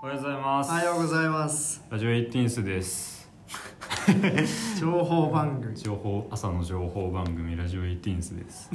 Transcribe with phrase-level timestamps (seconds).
[0.00, 0.70] おはようございます。
[0.70, 1.82] おはようございます。
[1.90, 3.28] ラジオエイティンスです。
[4.78, 5.76] 情報番組。
[5.76, 8.70] 情報朝の情報番組ラジオエイティンスです。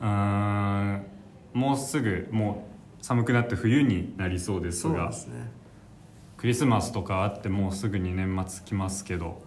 [0.00, 1.02] うーん
[1.52, 2.66] もうすぐも
[2.98, 5.50] う寒くなって冬になりそうですがですね。
[6.38, 9.42] クリスマスとかあってもうすぐに年末来ますけど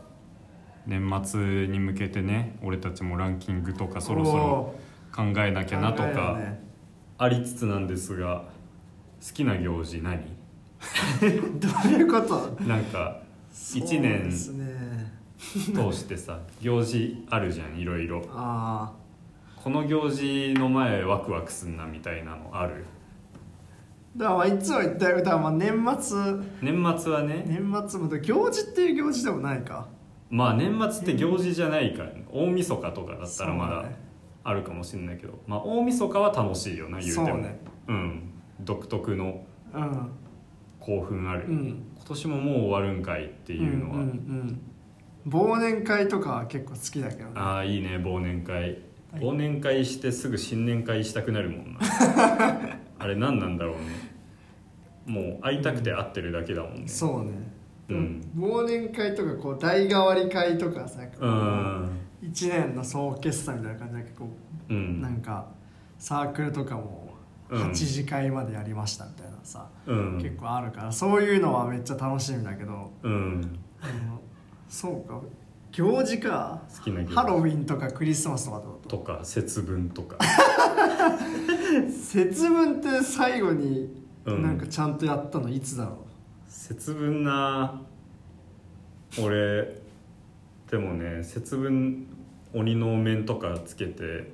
[0.86, 4.76] 年末に向けてね俺たちもランキングとかそろそろお
[5.16, 6.38] 考えなきゃなとか
[7.18, 8.44] ありつつなんですが
[9.20, 10.35] 好きな行事何？
[11.60, 12.64] どういうこと？
[12.64, 13.20] なんか
[13.52, 14.66] 一そう年ですね。
[15.74, 18.24] 通してさ行事あるじゃんいろいろ。
[18.32, 18.94] あ
[19.62, 22.86] この行事の前ワクワクすんなみたいなのある？
[24.16, 26.18] あだからまあいつも言ったよだからまあ年末。
[26.62, 27.44] 年末はね。
[27.48, 29.88] 年末も行事っていう行事でもないか。
[30.30, 32.04] まあ年末って行事じゃないか。
[32.04, 33.86] ら、ね、大晦日とかだったらまだ
[34.44, 37.28] あるかもしれないけど、まあ大晦日は楽しいよな言うても。
[37.28, 37.60] そうね。
[37.88, 38.22] うん。
[38.62, 39.44] 独特の。
[39.74, 40.10] うん
[40.86, 41.84] 興奮ある、うん。
[41.96, 44.08] 今年ももう終わるんかいっていうのは、んうん
[45.26, 45.32] うん。
[45.32, 47.32] 忘年会とかは結構好きだけどね。
[47.36, 48.78] ああいいね忘年会。
[49.16, 51.80] 忘年会してすぐ新年会したくなるもんな。
[53.00, 53.82] あれ何なんだろうね。
[55.08, 56.84] もう会いたくて会ってるだけだもんね。
[56.88, 57.32] そうね。
[57.90, 58.32] うん。
[58.38, 61.90] 忘年会とかこう代替わり会とかさなんかこううん。
[62.22, 64.30] 一年の総決算みたいな感じでこ
[64.70, 65.02] ううん。
[65.02, 65.48] なんか
[65.98, 67.05] サークルとかもうん
[67.50, 70.18] 8次会までやりましたみたいなさ、うん。
[70.18, 73.60] 結構あるからそういうのはめっちゃ楽しみだけど、うん。
[74.70, 75.22] そうか。
[75.72, 78.98] 行事か好きなハロウィンとかクリスマスとかってこと？
[78.98, 80.18] とか節分とか。
[81.92, 84.42] 節分って最後にうん。
[84.42, 85.50] なんかちゃんとやったの？
[85.50, 85.98] いつだろ
[86.48, 87.82] 節分な
[89.22, 89.82] 俺
[90.72, 92.08] でもね節分
[92.54, 94.32] 鬼のお面とかつけて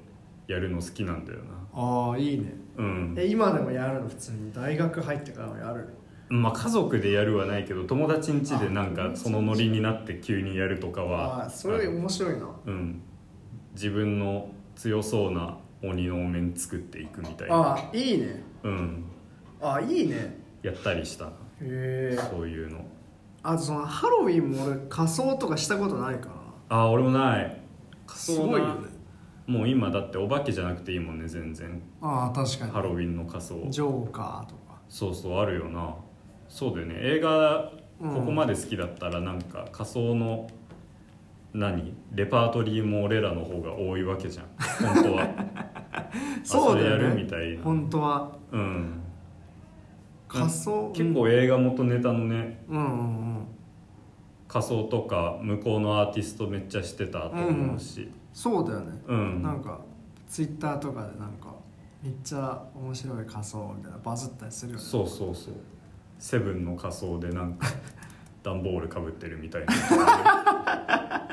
[0.47, 1.43] やるの好きなんだよな。
[1.43, 3.15] う、ああいいねうん。
[3.17, 5.87] え今でもやるの普通に大学入ってからもやる。
[6.29, 12.47] まあ家族でやるはないけど友達ん家でなんあかそのノリになって急にやるとかはああそれ面白いな。
[12.65, 13.01] うん。
[13.73, 17.55] 自分の強そうな鬼のお面作っていくみたいな。
[17.55, 18.43] ああいいね。
[18.63, 19.03] うん。
[19.61, 20.39] ああいいね。
[20.63, 21.25] やったりした。
[21.25, 21.33] なへ
[22.13, 22.17] え。
[22.31, 22.85] そういうの。
[23.43, 26.41] あとそのハロウィンも俺仮装とかしたことないからな。
[26.69, 27.61] ああ俺もない。
[28.05, 28.87] 仮す装なごいよね
[29.47, 31.81] もう今だってお化けじゃなくていいもんね全然。
[32.01, 32.71] ああ確かに。
[32.71, 33.65] ハロウィンの仮装。
[33.69, 34.79] ジョーカーとか。
[34.87, 35.95] そうそうあるよな。
[36.47, 36.95] そうだよね。
[36.97, 38.13] 映画うん。
[38.15, 40.47] ここまで好きだったらなんか仮想の
[41.53, 41.93] 何？
[42.13, 44.45] レパートリーも俺らの方が多いわけじゃん。
[44.93, 45.29] 本当は。
[46.43, 46.95] そうだよね。
[46.95, 47.63] あれやるみたいな。
[47.63, 48.31] 本当は。
[48.51, 49.01] うん。
[50.27, 50.91] 仮装？
[50.93, 53.47] 結構映画元ネタのねうんうんうん。
[54.47, 59.81] 仮装とか向こうのアーティストめっちゃしてたと思うしそうだよね、うん、なんか
[60.27, 61.53] ツイッターとかでなんか
[62.01, 64.83] めっちゃ面白い仮装みたいなバズったりするよね。
[64.83, 65.53] そうそうそう。
[66.17, 67.67] セブンの仮装でなんか
[68.41, 69.73] 段ボールかぶってるみたいな。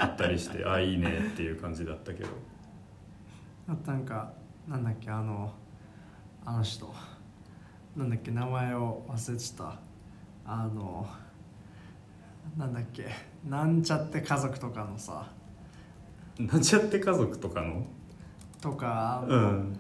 [0.01, 2.29] あったりしてあいいねっていう感じだったけど。
[3.69, 4.33] あとなんか
[4.67, 5.53] なんだっけあの
[6.45, 6.93] あの人。
[7.97, 9.79] なんだっけ名前を忘れちゃった。
[10.45, 11.07] あの
[12.57, 13.07] なんだっけ
[13.49, 15.29] なんちゃって家族とかのさ
[16.39, 17.85] なんちゃって家族とかの？
[18.61, 19.25] とか。
[19.27, 19.79] うん。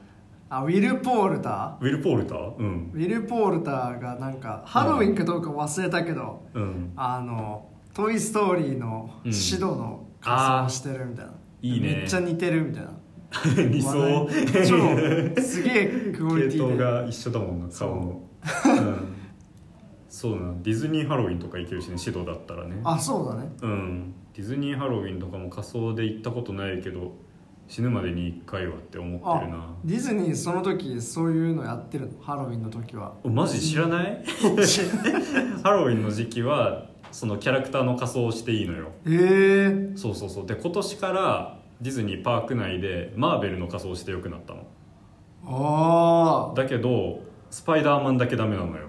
[0.50, 2.56] あウィル・ポールタウィル・ポールター？
[2.56, 2.90] うん。
[2.94, 6.92] ーウィル・ポールターがなんかハロウィンかどうか忘れたけど、うん。
[6.96, 9.32] あの「トイ・ストーリー」のうん。
[9.32, 11.32] シドの仮装をしてるみたいな、
[11.62, 11.86] いいね。
[11.98, 12.90] めっちゃ似てるみたいな。
[13.70, 14.26] 理想。
[14.66, 19.14] 超すげえクオリテ系統ィでが一緒だもんな顔のうん。
[20.08, 20.54] そうな。
[20.62, 22.80] ディズニーハロウィンとか行けるしね指導だったらね。
[22.84, 23.52] あそうだね。
[23.62, 27.12] うんディズニーハロウィンとかも仮装で行ったことないけど
[27.66, 29.74] 死ぬまでに1回はって思ってあるな。
[29.84, 32.12] ディズニーその時そういうのやってるの？
[32.22, 33.14] ハロウィンの時は。
[33.24, 34.24] おマジ 知らない？
[35.64, 38.92] ハロウィンの時期はそのキャラクターの仮装をしていいのよ。
[39.08, 39.96] ええ。
[39.96, 40.46] そうそうそう。
[40.46, 44.62] で今年からディズニーパーク内でマーベルの仮装をしてよくなったの。
[45.46, 47.20] あだけど
[47.50, 48.86] スパイダーマンだけダメなのよ。
[48.86, 48.87] あ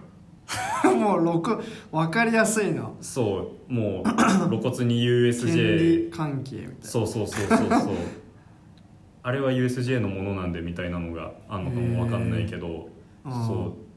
[0.98, 1.62] もう6
[1.92, 2.96] 分かりやすいの。
[3.02, 4.04] そうもう
[4.50, 6.76] 露骨に権 USJ 利関係みたいな。
[6.82, 7.96] そうそうそうそうそう。
[9.24, 12.90] あれは USJ のものなんでみたいなのがあんのかもわかんないけど
[13.26, 13.32] うん。
[13.32, 13.90] そう。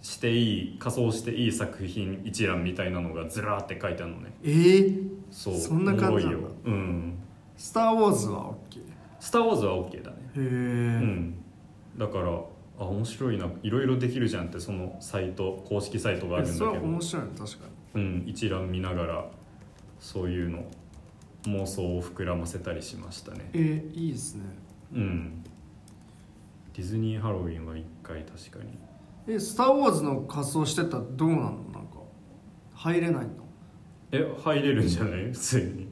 [0.00, 4.32] していい仮装していい作品一覧みたいなのがずらーって書いてあるのね。
[4.44, 4.92] ええ
[5.30, 6.48] そうそんな感じなんだ。
[6.64, 7.14] うん。
[7.56, 8.82] スター・ウォーズは OK へ
[9.18, 10.16] 「スター・ウォーズ」は OK だね。
[10.36, 11.34] え、うん。
[11.98, 12.40] だから
[12.78, 13.46] あ面白いな。
[13.62, 17.56] いろいろできるじゃんってそのサイト公式サイトがあるんだそれけどは面白いね確か
[17.94, 19.26] うん、一覧見ながら
[19.98, 20.64] そういうの
[21.44, 23.50] 妄想を膨らませたりしましたね。
[23.54, 24.42] にえー、いいですね。
[24.94, 25.42] うん。
[26.74, 28.78] ディズニーハロウィンは1回確かに。
[29.26, 31.42] えスター・ウォーズの仮装してたらどうなの？
[31.42, 31.58] なんか
[32.74, 33.30] 入れないの？
[34.12, 35.32] え入れるんじゃない？
[35.32, 35.87] 普通に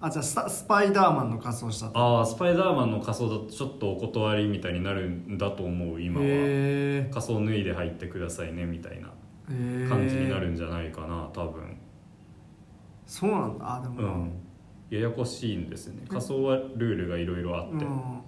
[0.00, 1.88] あじゃあスタスパイダーマンの仮装した。
[1.88, 6.26] とああスパイダーマンの仮装だとちょっとお断りみたいになるんだと思う今は。
[6.26, 9.08] へ仮装脱いで入ってくださいねみたいな
[9.50, 11.78] え感じになるんじゃないかな多分。
[13.06, 13.76] そうなんだ。
[13.76, 14.02] あでも。
[14.02, 14.32] な、うん。
[14.90, 16.02] ややこしいんですよね。
[16.08, 18.20] 仮装はルールがいろいろあってうん。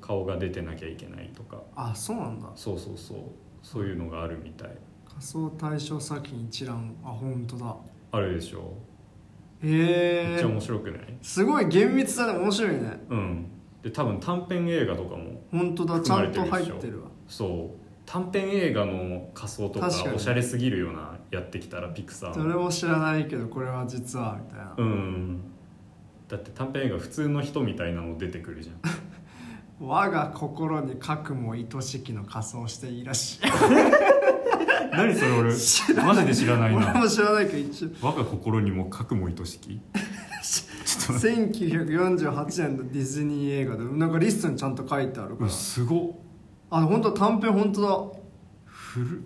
[0.00, 1.60] 顔が出てなきゃいけないとか。
[1.74, 2.48] あそうなんだ。
[2.54, 3.18] そうそうそう。
[3.62, 4.70] そういうのがあるみたい。
[5.08, 6.94] 仮装対象作品一覧。
[7.04, 7.76] あ本当だ。
[8.12, 8.74] あるでしょ
[9.62, 11.18] へめっちゃえ面白くない？
[11.22, 12.38] すごい厳密だね。
[12.38, 13.00] 面白いね。
[13.08, 13.46] うん。
[13.82, 16.00] で多分短編映画とかも本当だ。
[16.00, 17.08] ちゃんと入ってるわ。
[17.26, 17.80] そう。
[18.06, 25.40] 短編映画の仮装とかおしゃれすぎるようなやってきたらピクサーそれも知らないけどこれは実はみたいな、うん。
[26.26, 28.80] だって短編映画普通の人みたいなの出てくるじゃん。
[29.86, 33.50] 我が心に核も愛しきの仮装していらっしゃい
[34.92, 39.80] 何それ俺知マジで知らない俺なも知らないけど一応我が心にも核も愛しき？
[40.42, 45.50] ちょっと1948年のディズニー映画でなんかリストにちゃんと書いてあるから。
[45.50, 46.10] すごっ。
[46.70, 48.20] あ本当短編本当だ。
[48.64, 49.22] 古っ。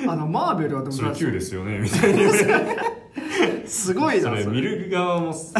[0.08, 2.20] あのマーベルはでもそれ9ですよねみたいに
[3.66, 4.44] すごいなそれ。
[4.44, 4.56] それ。
[4.56, 5.58] 見る側もさ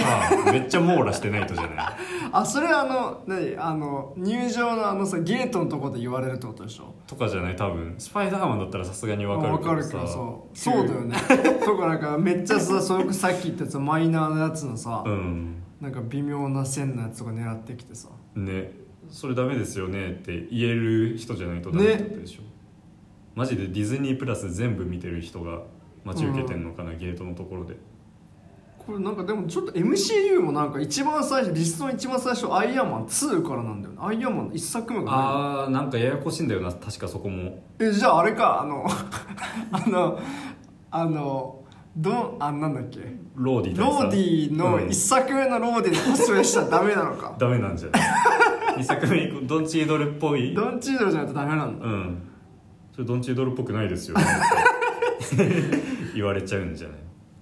[0.52, 1.76] めっちゃ網羅してないとじゃない？
[2.32, 3.56] あそれあの何？
[3.56, 6.94] あの入場のあのさゲートのとこで言われるってことでしょ？
[7.06, 7.56] とかじゃない？
[7.56, 7.94] 多分。
[7.98, 11.16] スパイダーマンだったらさすがに分かるわかるけさどそうそうだよね。
[11.64, 15.56] とかなんかめっちゃさそれさっき言ったやつマイナーなやつのさ、うん。
[15.80, 18.08] なんか微妙な線のやつとか狙ってきてさ。
[18.36, 18.72] ね。
[19.10, 22.42] それダメですよねって言える人じゃないとダメだったでしょ、
[23.34, 25.62] マジでディズニープラス全部見てる人が
[26.04, 27.76] 待ち受けてんのかな、ゲートのところで。
[28.84, 34.00] これなんかでもちょっと MCU もなんか一番最初リストの一番最初アイアンマン2からなんだよね。
[34.02, 37.62] アイアンマンの一作目があーなんかややこしいんだよな確かそこも。
[37.78, 38.84] えじゃああれかあの
[39.70, 40.18] あの
[40.90, 41.62] あの
[41.96, 42.98] どんあなんだっけ？
[43.36, 44.88] ローディローディのうん。
[44.88, 47.34] 一作目のローディのコスプレしたらダメなのか。
[47.38, 48.78] ダメなんじゃない？
[48.82, 50.54] 2作目ドンチードルっぽい？
[50.54, 52.22] ドンチードルじゃないとダメなんだうん。
[52.92, 54.16] それドンチードルっぽくないですよ
[56.14, 56.98] 言われちゃうんじゃない？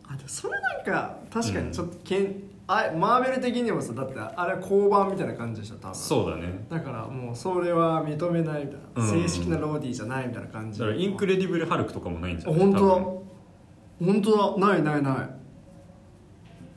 [0.08, 5.94] あでもそれなんか確かにちょっとけん、あマーベル的にもさだってあれは降板みたいな感じでしょ多分。
[5.94, 6.66] そうだね。
[6.68, 9.08] だからもうそれは認めないみたいな、うん。
[9.22, 10.78] 正式なローディじゃないみたいな感じ。
[10.80, 12.60] だからインクレディブル・ハルクとかもないんじゃない？
[12.60, 12.94] あ本当だ。
[12.94, 13.24] 多
[14.00, 14.66] 本当だ。
[14.68, 15.14] ないないない。
[15.14, 15.30] だか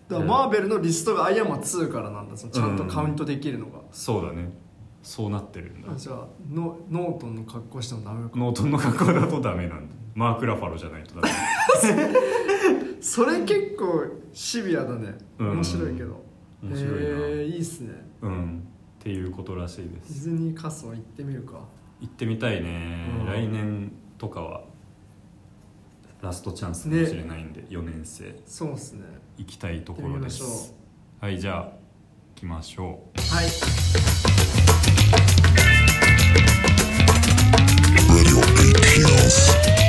[0.10, 0.28] らうん。
[0.28, 2.38] マーベルのリストがアイアンマン2からなんだ。
[2.38, 4.52] そのちゃんとカウントできるのが、分そうだね。
[5.02, 5.92] そうなってるんだ。
[5.92, 8.40] あじゃあノノートンの格好してもダメか。
[8.40, 11.30] ノートンの格好だとダメなんだマーク・ラファロじゃないとダメ。
[13.02, 15.18] それ結構シビアだね。
[15.40, 15.52] うん。
[15.54, 16.24] 面白いけど。
[16.62, 16.98] 面白いな。
[17.00, 17.90] へえいいっすね。
[18.22, 18.64] うん。
[19.00, 21.60] っていうことらしいでディすズニー仮装行ってみるか。
[22.00, 23.26] 行ってみたいね、うん。
[23.26, 24.64] 来年とかは
[26.22, 28.40] ラストチャンスかもしれないんで、4年生。
[28.46, 29.02] そうっすね。
[29.38, 30.74] 行きたいところです。
[31.20, 31.72] はいじゃあ行
[32.36, 33.34] きましょう。
[33.34, 33.48] はい。
[38.10, 39.83] Radio 18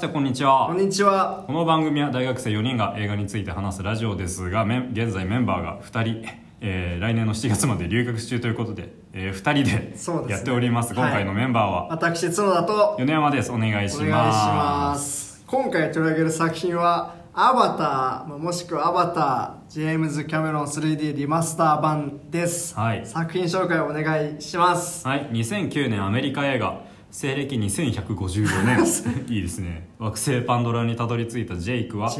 [0.00, 0.66] してこんにちは。
[0.66, 1.44] こんにちは。
[1.46, 6.24] この番組は大学生4人が映画について話すラジオですが現在メンバーが2人、
[6.62, 10.94] えー来年の7月まで留学中ということで、え2人でやっております。
[10.94, 11.02] はい。
[11.04, 12.96] 今回のメンバーは私角田と。
[12.98, 13.52] 米山です。
[13.52, 14.02] お願いします。
[14.02, 15.44] お願いします。
[15.46, 23.04] 今回取り上げる作品は「アバター」まあもしくは「アバター」ジェームズ・キャメロン 3D リマスター版です、はい。
[23.04, 25.06] 作品紹介をお願いします。
[25.06, 25.28] はい。
[25.30, 28.78] 2009年アメリカ映画西暦2154年。
[29.28, 29.88] いいですね。
[29.98, 32.10] 惑星パンドラにたどり着いたジェイクは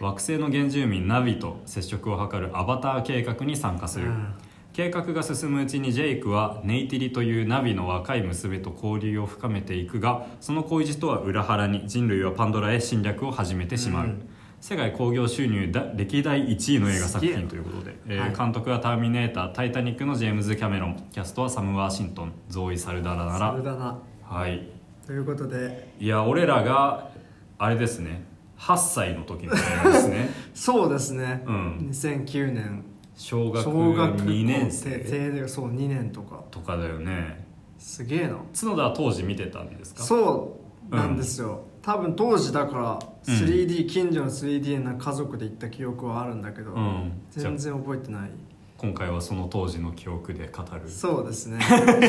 [0.00, 4.26] 惑星の原住民ナビと接触を図るアバター計画に参加する、うん。
[4.72, 14.28] 計画が進むうちにジェイクはネイティリというナビの若い娘と交流を深めていくがその恋路とは裏腹に人類はパンドラへ侵略を始めてしまう、うん。
[14.60, 18.18] 世界興行収入だ歴代1位の映画作品ということで、え。
[18.18, 18.36] ーはい。
[18.36, 21.04] 監督は「ターミネーター」「タイタニック」のジェームズ・キャメロン。
[21.10, 22.32] キャストはサム・ワーシントン。
[22.48, 23.96] ゾーイ・サルダラなら
[24.28, 24.68] はい。
[25.06, 25.94] ということで。
[26.00, 27.10] いや俺らが
[27.58, 28.24] あれですね。
[28.58, 30.30] 8歳の時の映画ですね。
[30.54, 31.76] そうですね、うん。
[31.90, 32.84] 2009年。
[33.14, 34.90] 小学小学校2年低生。
[34.98, 36.42] 低でそう2年とか。
[36.50, 37.46] とかだよね。
[37.78, 38.36] すげえな。
[38.58, 40.02] 角田は当時見てたんですか？
[40.02, 40.58] そ
[40.90, 43.34] うなんですよ、多分当時だからうん。
[43.34, 47.12] 3D、近所の 3D な家族で行った記憶はあるんだけど、うん。
[47.30, 48.30] 全然覚えてない
[48.78, 50.90] 今回はその当時の記憶で語る。
[50.90, 51.58] そうですね。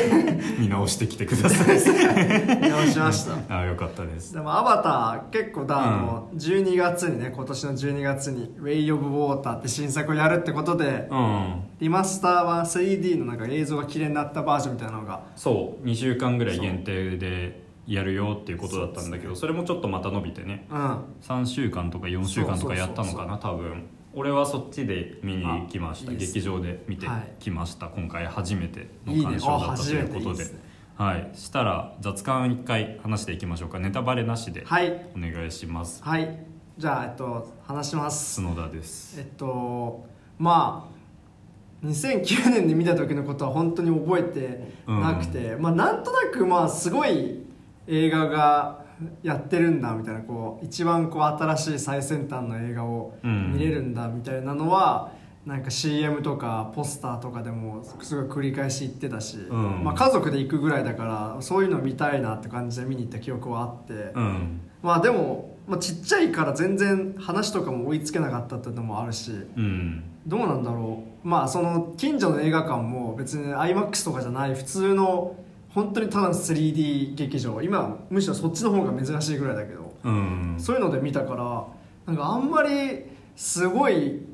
[0.60, 1.78] 見直してきてください。
[2.60, 3.32] 直しました。
[3.54, 4.34] ああよかったです。
[4.34, 11.54] でも「アバター」結構だ、あの12月にね今年の12月に「Way of Water」って新作をやるってことでうん。
[11.80, 15.86] リマスターは 3D のなんか映像が綺麗になったバージョンみたいなのがそう。
[15.86, 20.66] 2週間ぐらい限定でやるよっていうことだったんだけどそれもちょっとまた伸びてね。
[20.70, 20.98] うん。
[21.22, 23.84] 3週間とか4週間とかやったのかな多分
[24.18, 26.10] 俺はそっちで見に行きました。
[26.10, 26.16] ね。
[26.16, 30.20] 劇場で見てはいきました、今回初めてのいいね鑑賞だったということで。
[30.20, 30.60] あ初めていいですね。
[30.96, 31.30] はい。
[31.34, 33.78] したら雑感1回話していきましょうか。
[33.78, 35.06] ネタバレなしではい。
[35.16, 36.02] お願いします。
[36.02, 36.36] はい。
[36.76, 38.42] じゃあえっと話します。
[38.42, 39.20] 角田です。
[39.20, 40.04] えっと
[40.36, 47.44] まあ2009年に見た時のことは本当に覚えてなくて、まあなんとなくまあすごい
[47.86, 48.84] 映画が
[49.22, 53.52] やってるんだみたいなこう一番こう新しい最先端の映画をうん。
[53.52, 55.12] 見れるんだみたいなのは、
[55.46, 59.82] なんか CM とかポスターとかでもすごい繰り返し言ってたし、ん。
[59.82, 64.60] まあ、家族で行くぐらいだからそういうの見たいなって感じで見に行った記憶はあって、うん。
[64.82, 70.02] まあでも、まあ、ちっちゃいから全然話とかも追いつけなかったっていうのもあるしうん。
[70.26, 71.28] どうなんだろう。
[71.28, 75.36] まあその近所の映画館も別に IMAX とかじゃない普通の
[75.74, 77.60] 本当にただの 3D 劇場。
[77.62, 79.94] 今むしろそっちの方が珍しいぐらいだけど。
[80.04, 80.56] うん。
[80.58, 81.66] そういうので見たから
[82.06, 83.04] なんかあんまり
[83.36, 84.26] すごい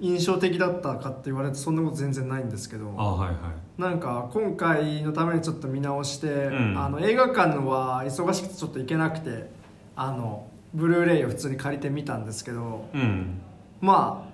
[0.00, 2.94] 印象的だったかって言われてそんなこと全然ないんですけど。
[2.96, 3.80] あはいはい。
[3.80, 6.74] なんか今回のためにちょっと見直して、ん。
[6.78, 9.50] あの映画館のは忙しくてちょっと行けなくて
[9.94, 12.88] あのブルーレイを普通に借りてみたんですけど。
[12.92, 13.40] うん。
[13.80, 14.30] まあ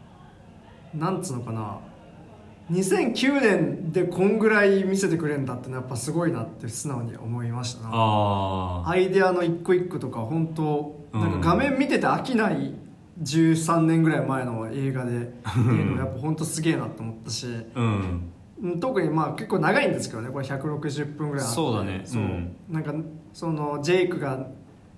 [0.97, 1.79] なんつうのかな
[2.71, 8.83] 2009年でこんぐらい見せてくれるんだってのはやっぱすごいなって素直に思いましたな。
[8.87, 11.41] アイデアの一個一個とか本当うんなん。
[11.41, 12.75] か画面見てて飽きない
[13.23, 18.31] 13年ぐらい前の映画で っていうのはやっぱ本当すげえなと思ったしうん。
[18.63, 21.55] うん特にまあ結構長いんですけどねこれ160分ぐらいあって。
[21.55, 22.01] そうだね。
[22.05, 22.57] そう、うん。
[22.71, 22.95] なんか
[23.33, 24.47] そのジェイクが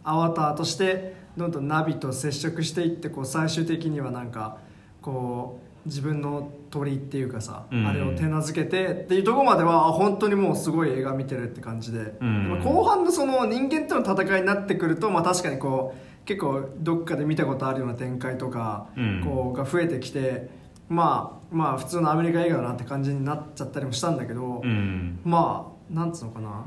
[0.05, 4.59] アバターとしてどんどんナビと接触していってこう最終的にはなんか
[5.03, 7.87] こう自分の鳥っていうかさ、うん。
[7.87, 12.51] あれを手なずけてっていうところまではあ本当にもうすごい映画見てるって感じで、うん。
[12.51, 19.23] まあ後半のその人間との戦いになってくると、まあ、確かにこう結構どっかで見たことあるような展開とか、うん。
[19.25, 20.51] こうが増えてきて
[20.89, 25.21] まあまあ普通のアメリカ映画だなって感じになっちゃったりもしたんだけど、うん。
[25.25, 26.65] まあなんつうのかな。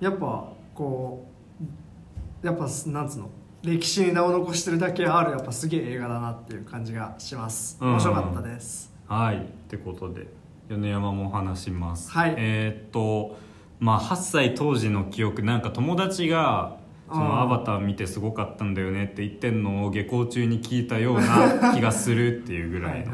[0.00, 1.28] やっぱこ
[2.42, 3.30] うやっぱなんつうの？
[3.64, 7.78] 歴史に名を残してるだけあるやっぱすげえ映画だなっていう感じがします。
[7.80, 7.90] うん。
[7.92, 9.38] 面白かったです、はい。
[9.38, 10.26] ってことで
[10.68, 12.10] 米山も話します。
[12.10, 12.34] はい。
[12.36, 13.38] えーっと
[13.80, 16.76] まあ8歳当時の記憶なんか友達が
[17.08, 23.12] そのアバター見てすごかったんだよねって言ってんのを下校中に聞いたような 気がするっていうぐらいの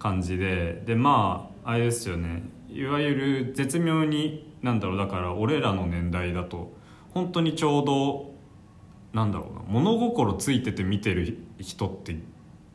[0.00, 0.82] 感じで。
[0.86, 2.42] でまああれですよね。
[2.68, 6.72] いわゆる絶妙になんだろうだから俺らの年代だと
[7.10, 8.37] 本当にちょうど
[9.18, 9.62] なんだろうな。
[9.66, 12.16] 物心ついてて見てる人って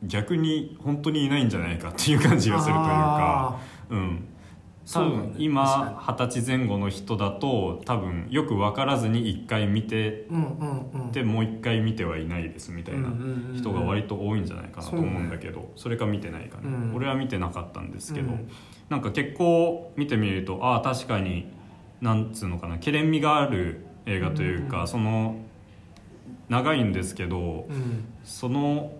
[0.02, 3.58] 逆に本当にいないんじゃないかっていう感じがするというか。
[3.90, 4.28] うん。
[4.92, 11.12] 多分今二十歳前後の人だと多分よく分からずに一回見てうんうんうん。
[11.12, 13.56] でもう一回見てはいないですみたいなうんうんうんうん。
[13.56, 16.94] 人が割と多いんじゃないかなと思うんだけどそれか見てないかね、うん。
[16.94, 18.50] 俺は見てなかったんですけど、うん。
[18.90, 21.50] なんか結構見てみるとああ確かに
[22.02, 24.88] なんつうのかなけれんみがある映画というか、うん。
[24.88, 25.36] その
[26.48, 28.04] 長いんですけどうん。
[28.24, 28.92] その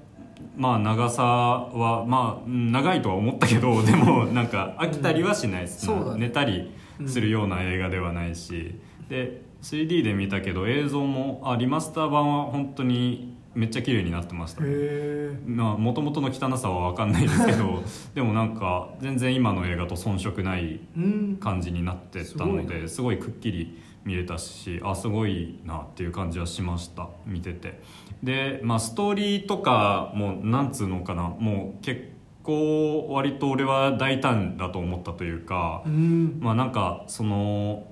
[0.57, 5.99] まあ長さはまあうん長いとは思ったけどでもなんか飽きたりはしないです、うん。
[5.99, 6.21] そうだね。
[6.27, 6.73] 寝たり
[7.07, 17.83] するような映画ではないし、で 3D で見たけど映像もあリマスター版は本当にめっちゃ綺麗になってましたもともとの汚さは分かんないですけど
[18.15, 21.37] でもなんか全然今の映画と遜色ないうん。
[21.41, 27.81] 感じになってたのですごいくっきり見れたしあすごいなっていう感じはしました見てて。
[28.23, 32.11] でまあストーリーとかもなんつうのかなもう結
[32.43, 36.39] 構割と俺は大胆だと思ったというかうん。
[36.41, 37.87] まあなんかその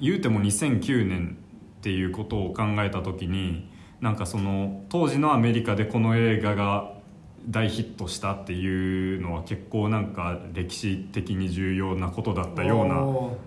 [0.00, 1.38] 言うても2009年
[1.78, 3.68] っていうことを考えた時に
[4.00, 6.92] なんかその当時のアメリカでこの映画が
[7.48, 12.86] 大ヒットしたっていうのは結構なんか歴史的に重要なことだったよう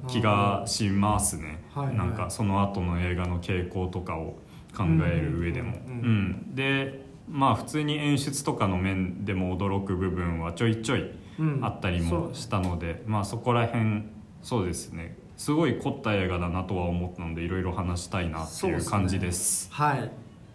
[0.05, 1.95] な気がしますね、はいはい。
[1.95, 4.37] なんかその後の映画の傾向とかを
[4.75, 11.59] 考える上でも、うんうんうんうんでまあ普通に演出とかの面でも驚く部分はちょいちょいうん。
[11.63, 14.03] あったりもしたので、まあそこら辺
[14.41, 15.17] そうですね。
[15.37, 19.69] すごい凝った映画だなとは思ったのでいろいろ話したいなっていう感じです。
[19.71, 20.11] はい。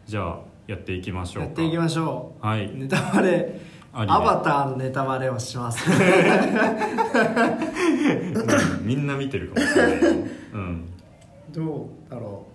[0.06, 0.40] じゃあ
[0.70, 1.46] やっていきましょうか。
[1.46, 2.66] やっていきましょはい。
[2.66, 3.60] うネタバレ
[3.92, 5.84] アバターのネタバレをします。
[5.90, 5.94] う
[8.84, 9.98] んみんな見てるかもしれない。
[10.52, 10.88] うん。
[11.50, 12.46] どうだろ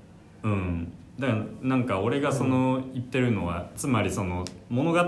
[0.44, 0.50] う。
[0.50, 0.94] ん。
[1.20, 5.00] だからなんか俺がその言ってるのは、つまりその物語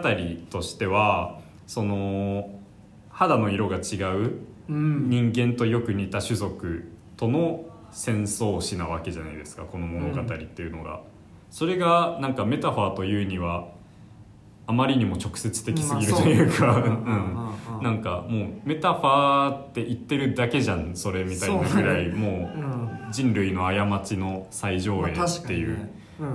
[0.49, 2.49] としてはその
[3.09, 4.33] 肌の色が違うう
[4.67, 5.09] うん。
[5.09, 10.99] 人間とよく似た種族との戦争史なわけじゃないですかこの物語っていうのが、
[11.49, 13.69] それがなんかメタファーというには
[14.67, 17.05] あまりにも直接的すぎるというか、ううん
[17.77, 17.81] う。
[17.81, 17.83] ん。
[17.83, 22.49] なんかもうメタファーって言ってるだけじゃんそれみたいなぐらいも
[23.09, 25.89] う人類の過ちの最上映まあ確かにっていう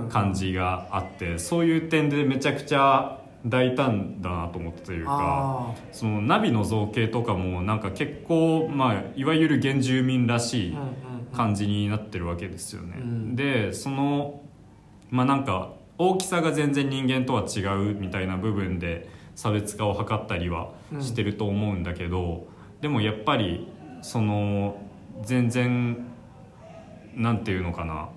[0.09, 5.11] 感じがあってそういう点でめちゃくちゃ大胆だなと思ったというか。
[5.11, 10.77] あそのナビの造形とかもなんか結構、まあ、いわゆる原住民らしい
[11.35, 13.35] 感じになってるわけですよね、うん。
[13.35, 14.42] でその
[15.13, 17.59] まあなんか大きさが全然人間とは違
[17.91, 22.47] うみたいな部分で差別化を図ったりはしてると思うんだけど、
[22.81, 23.67] でもやっぱり
[24.01, 24.81] その
[25.21, 26.07] 全然
[27.13, 28.09] なんていうのかな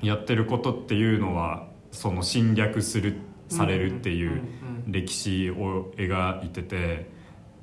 [0.00, 3.16] やってることっていうのはその侵略する
[3.50, 7.10] されるっていううんうん歴史を描いてて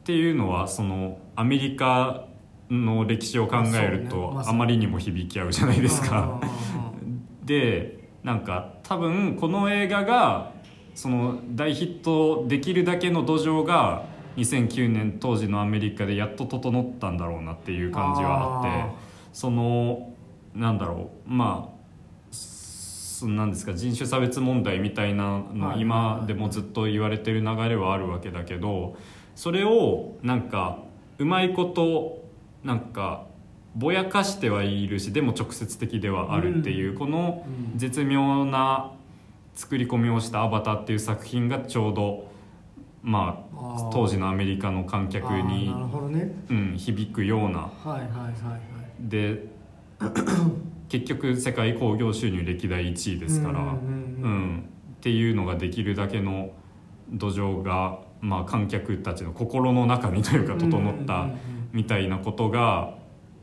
[0.02, 2.28] っていうのはそのアメリカ
[2.70, 6.22] の歴史を考えるとあまりにも響き合うじゃないですか。
[6.22, 7.46] うんうんうん。
[7.46, 10.52] でなんか多分この映画が
[10.94, 14.06] その大ヒットできるだけの土壌が
[14.38, 18.96] 2009年当時のアメリカでやっと整ったんだろうなっていう感じはあって
[19.34, 20.14] その
[20.54, 21.82] なんだろうまあ
[22.32, 25.82] そなんですか人種差別問題みたいなのはい。
[25.82, 28.96] 今でもずっと言われてる流れはあるわけだけど
[29.36, 30.80] それをなんか
[31.18, 32.26] うまいこと
[32.64, 33.26] なんか
[33.76, 37.78] ぼやかしてはいるしでも直接的ではあるっていう、このうん。
[37.78, 38.92] 絶妙な
[39.56, 42.32] 作り込みをした「アバター」っていう作品がちょうど
[43.04, 45.74] まあ当時のアメリカの観客に
[46.10, 46.36] ね。
[46.50, 47.60] うん、響くような。
[47.60, 48.62] はいはいはいはい。
[49.00, 49.48] で
[50.90, 54.66] 結局世界興行収入歴代1位ですから、うん
[55.02, 56.52] っていうのができるだけの
[57.10, 61.28] 土壌が、まあ、観客たちの心の中にというか整った
[61.72, 62.94] みたいなことが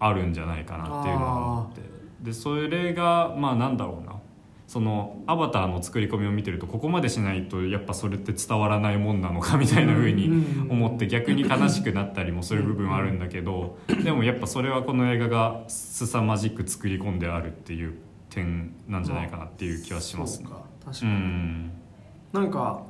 [0.01, 1.81] あるんじゃないかなっていうのは思って。
[2.23, 4.19] でそれがまあなんだろうな。
[4.67, 10.29] そのアバターの作り込みを見てるとここまでしないとやっぱそれって伝わらないもんなのかみたいな風に
[10.69, 17.95] 思って逆に悲しくなったりもする部分はあるんだけどでもやっぱそれはこの映画が凄まじく作り込んであるっていう
[18.29, 20.49] 点なんじゃないかなっていう気はしますね。
[20.85, 21.07] 確うか。
[21.07, 21.71] に、ん。
[22.35, 22.83] なんか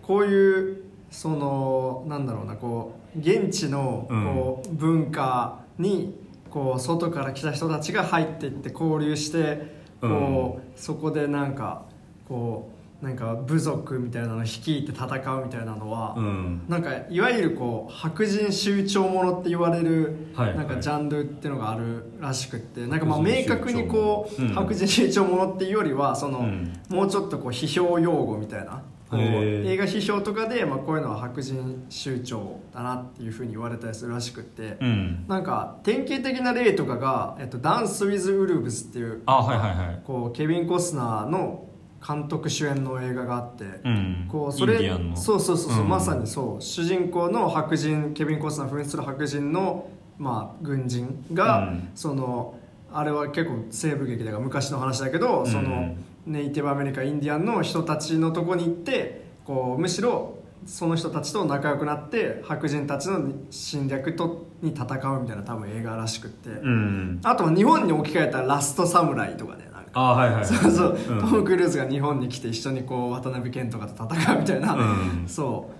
[0.00, 6.14] こういうそのなんだろうなこう現地のこう文化に
[6.50, 11.82] こう外から来た人たちが入っていって交流してこう、そこでなんか
[12.28, 16.62] こうなんか部族みたいなのを率いて戦うみたいなのは、うん。
[16.68, 24.48] なんかいわゆるこう白人酋長ものって言われるなんかジャンルっていうのがあるらしくってなんかまあ明確にこううん。
[24.48, 26.72] 白人酋長ものっていうよりはそのうん。
[26.88, 28.82] もうちょっとこう批評用語みたいな
[29.16, 35.24] 映画批評とかでまあこういうのは白人酋長だなっていうふうに言われたりするらしくってうん。
[35.26, 40.02] なんか典型的な例とかが「えっと、ダンス・ウィズ・ウルブス」っていうあはいはいはい。
[40.04, 41.64] こうケビン・コスナーの
[42.06, 43.64] 監督主演の映画があって。
[43.84, 44.28] うん。
[44.28, 44.78] こうそれ
[45.14, 45.88] そうそうそうそう、うん。
[45.88, 51.88] まさにそう主人公の白人ケビン・コスナー扮する白人の、まあ、軍人が、うん。
[51.94, 52.54] その
[52.92, 55.94] あれは結構西部劇だから昔の話だけど、その
[56.28, 60.36] ネイティブアメリカインディアンの人たちのとこに行ってこうむしろ
[60.66, 67.20] その人たちと仲良くなって白人たちの侵略とに戦うみたいな多分映画らしくって、うん。
[67.22, 69.90] あとは日本に置き換えた「ラストサムライ」とかねなんか。
[69.94, 70.44] あはいはいはい。
[70.44, 74.78] そうそう、んトム・クルーズが日本に来て一緒にこう渡辺謙とかと戦うみたいな、う
[75.24, 75.28] ん。
[75.28, 75.70] そ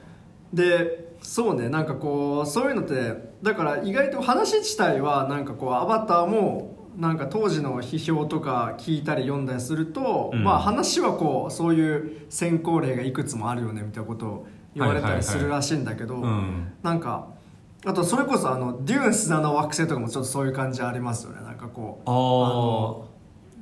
[0.53, 0.57] う。
[0.57, 10.43] でそうねなんかこうそういうのってだから意外と話自体はなんかこうアバターもなんか当時の批評とか聞いたり読んだりすると、うん。
[10.43, 16.73] まあ話はこうそういう先行例がいくつもあるよねみたいなことを言われたりするらしいんだけど、うん。
[16.83, 17.29] なんか
[17.87, 21.43] あとそれこそあのデューン砂の惑星とかもちょっとそういう感じありますよね。
[21.43, 23.09] なんかこうあの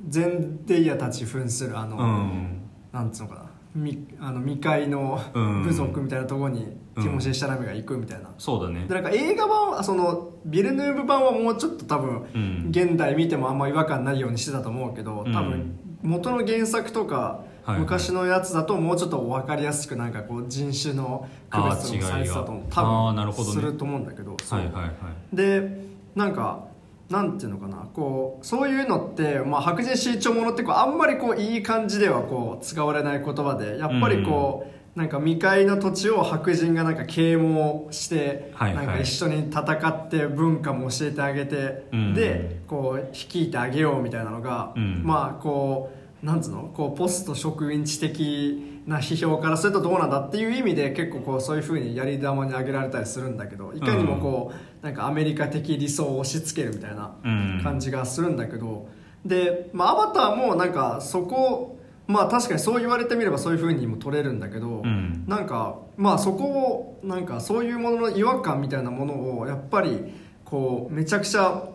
[0.09, 2.61] ゼンデイヤたち扮するあの、あうん。
[2.91, 3.41] なんつうのかな。
[3.75, 5.61] みあの未開のうん。
[5.61, 8.85] 部族みたいなところにうんティモシー・シャラメが行くみたいな、そうだね。
[8.87, 12.67] でなんか映画版はそのビルヌーブ版はもうちょっと多分うん。
[12.69, 15.31] 現代見てもあんま違和感ないようにしてたと思うけど多うん。
[15.31, 24.87] 分元の原作とか昔のやつだともうちょっと分かりやすくなんかこう人種の区別とかされてたと多るほどね分すると思うんだけどはいはいは
[25.31, 25.35] い。
[25.35, 26.65] でなんか
[27.09, 27.77] なんていうのかな。
[27.93, 38.87] こうそういうのって、まあ、白人新潮ものってこうあんまりこういい感じではこう使われない言葉でやっぱりこう、なんか未開の土地を白人がなんか啓蒙して、はいはい。
[38.87, 42.13] なんか一緒に戦って文化も教えてあげて、うん。
[42.15, 45.03] でこう率いてあげようみたいなのが、うん。
[45.05, 46.71] まあこうなんつうの？
[46.73, 57.61] こうポスト植民地的な批評からするとどうなんだっていう意味で結構こうそういうふうにやり玉に挙げられたりするんだけどいかにもこう、なんかアメリカ的理想を押し付けるみたいなうん。
[57.63, 58.89] 感じがするんだけど、
[59.23, 61.76] で、まあ、アバターもなんかそこ
[62.07, 65.25] まあ確かにそう言われてみればそういうふうにも取れるんだけど、うん。
[65.27, 70.13] なんかまあそこをなんかそういうものの違和感みたいなものをやっぱり
[70.45, 71.69] こうめちゃくちゃ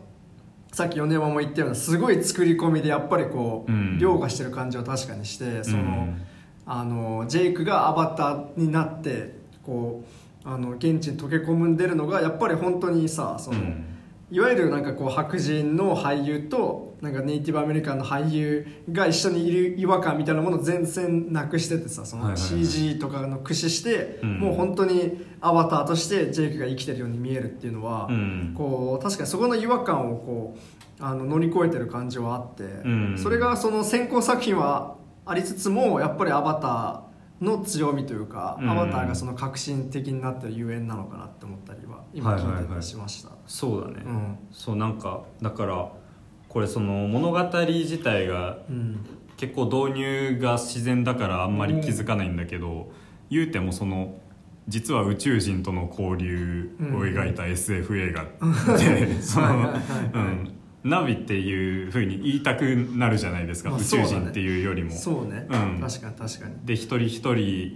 [0.72, 3.98] さっき米山も言ったようなすごい作り込みでやっぱりこう、うん。
[3.98, 6.22] 凌駕してる感じは確かにしてその、うん
[6.64, 10.04] あのジェイクがアバターになってこ
[10.44, 13.91] うあの現地に溶け込んでるのがやっぱり本当にさその、うん
[14.32, 24.40] いわゆるなんかこう白人の俳優となんかネイティブアメリカンの俳優が一緒にいる違和感みたいなものを全然なくしててさその CG とかの駆使して、うん。
[24.40, 28.54] もう本当にアバターとしてジェイクが生きてるように見えるっていうのは、うん。
[28.56, 33.18] こう確かにそこの違和感をこうあの乗り越えてる感じはあって、ん。
[33.18, 38.70] それがその先行作品はありつつもやっぱりアバターの強みというか、うん。
[38.70, 41.81] アバターがその革新的になってるゆえんなのかなって思ったりは
[42.14, 43.30] 今聞いててしました。
[43.46, 44.38] そうだね、うん。
[44.52, 45.90] そうなんかだから
[46.48, 49.06] これその物語自体がうん。
[49.38, 52.92] 結構導入が自然だからあんまり気づかないんだけど、
[53.28, 54.14] 言うてもその
[54.68, 58.24] 実は宇宙人との交流を描いた SF 映画
[58.78, 59.80] で、その はいはいはいはい。
[60.14, 64.90] うんナビっていうふうに言いたくなるじゃないですか、宇まあね宙人っていうよりも。
[64.90, 65.80] そうね、うん。
[65.80, 66.54] 確かに確かに。
[66.64, 67.34] で一人一人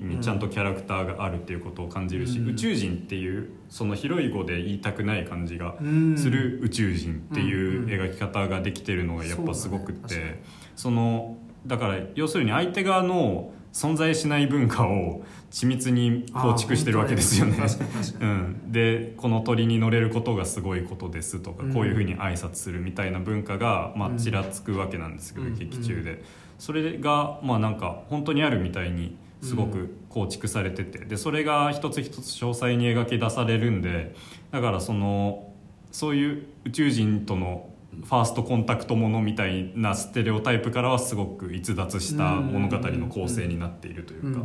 [0.09, 2.49] にちゃんとキャラクターがあるっていうことを感じるし、うん。
[2.51, 6.19] 宇宙人っていうその広い語で言いたくない感じがうん。
[6.19, 10.15] する宇宙人っていううん描き方ができてるのがやっぱすごくって。
[10.15, 10.43] そうだね。
[10.75, 17.59] そのだから要するに相手側の存在しない文化を緻密に構築してるわけですよね。
[18.21, 21.75] うん、でこの鳥に乗れることがすごいことですとか、うん。
[21.75, 24.17] こういうふうに挨拶するみたいな文化が、まあ、うん。
[24.17, 26.25] ちらつくわけなんですけど、うん劇中で。
[26.59, 31.05] それがまあなんか本当にあるみたいにすごく構築されてて。
[31.05, 34.15] でそれが一つ一つ詳細に描き出されるんで
[34.53, 35.53] だからその
[35.93, 37.69] そういう宇宙人との
[38.05, 44.43] ファーストコンタクトものみたいなステレオタイプからはすごく逸脱した物語の構成になっているというか。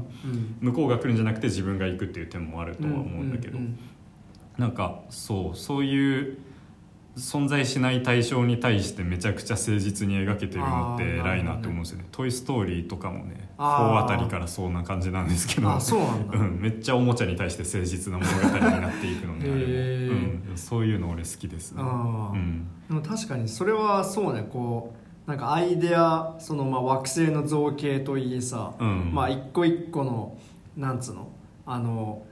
[0.61, 3.77] 向こうが来るんじゃなくて自分が行くっていう点もあるとは思うんだけど、うん
[4.57, 6.37] なんかそうそういう
[7.17, 15.67] 存在しない対象に対してめちゃくちゃ誠実に描けてるのって偉いなって思うんですよね「トイ・ストーリー」とかもね4あたりからそんな感じなんですけど。
[15.67, 15.71] う
[16.35, 21.81] なんめっちゃおもちゃに対して誠実な物語になっていくのねあれもへーうん、そういうの俺好きですね。
[21.83, 22.33] あー。
[22.33, 22.67] うん。
[22.89, 24.95] でも確かにそれはそうねこ
[25.27, 29.11] うなんかアイデアそのまあ惑星の造形といいさ、うん。
[29.13, 30.37] まあ一個一個の
[30.75, 31.29] なんつうの
[31.65, 32.23] あの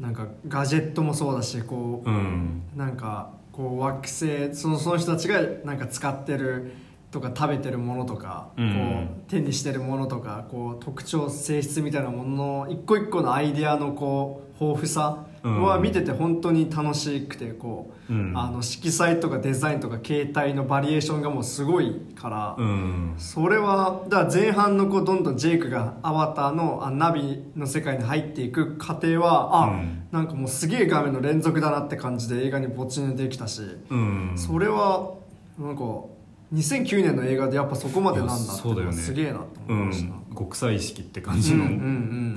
[0.00, 2.62] なんかガジェットもそうだしこう、うん。
[2.74, 6.72] なんかこう惑星そのその人たちがなんか使ってる
[7.12, 8.72] とか食べてるものとか、うん。
[8.72, 15.82] こう手にしてるものとかこう特徴性質みたいなものの一個一個のアイデアのこう豊富さはうん。
[15.82, 18.32] 見てて本当に楽しくてこう、うん。
[18.34, 23.14] あの色彩とかデザインとか形態のバリエーションがもうすごいから、うん。
[23.18, 30.06] それはだから前半のこうどんどんジェイクがアバターのあナビの世界に入っていく過程はあ、うん。
[30.12, 34.32] なんかもうすげえ画面の連続だなって感じで映画に没入できたし、うん。
[34.36, 35.14] それは
[35.58, 35.82] なんか
[36.52, 38.92] 2009年の映画でやっぱそこまでなんだってそうだよね。
[38.92, 41.78] すげえなとう思いました、ん、極彩色って感じのうんうんう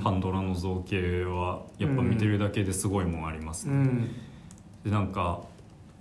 [0.02, 4.10] パンドラの造形はやっぱ見てるだけですごいもんありますね、うん。
[4.84, 5.42] でなんか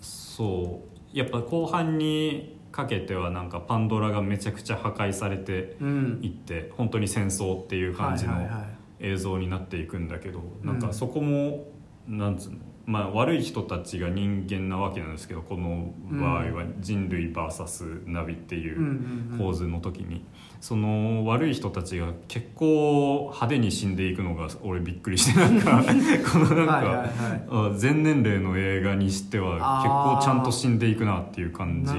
[0.01, 0.81] そ
[1.13, 6.19] うやっぱ後半にかけてはなんかパンドラがめちゃくちゃ破壊されてうん。
[6.21, 8.65] いって本当に戦争っていう感じのはいはいはい
[9.01, 10.75] 映像になっていくんだけどなん。
[10.75, 11.67] うんかそこも
[12.07, 20.23] なんつうのまあ悪い人たちが人間なわけなんですけどこの場合は人類 VS ナビっていう構図の時に。
[20.61, 25.83] その悪い人たちが結構派手に死んでいくのが俺びっくりしてなんか
[26.33, 27.09] このなんか
[27.51, 31.93] あ全年齢の映画にしては結構ちゃんと死んでいくなっていう感じ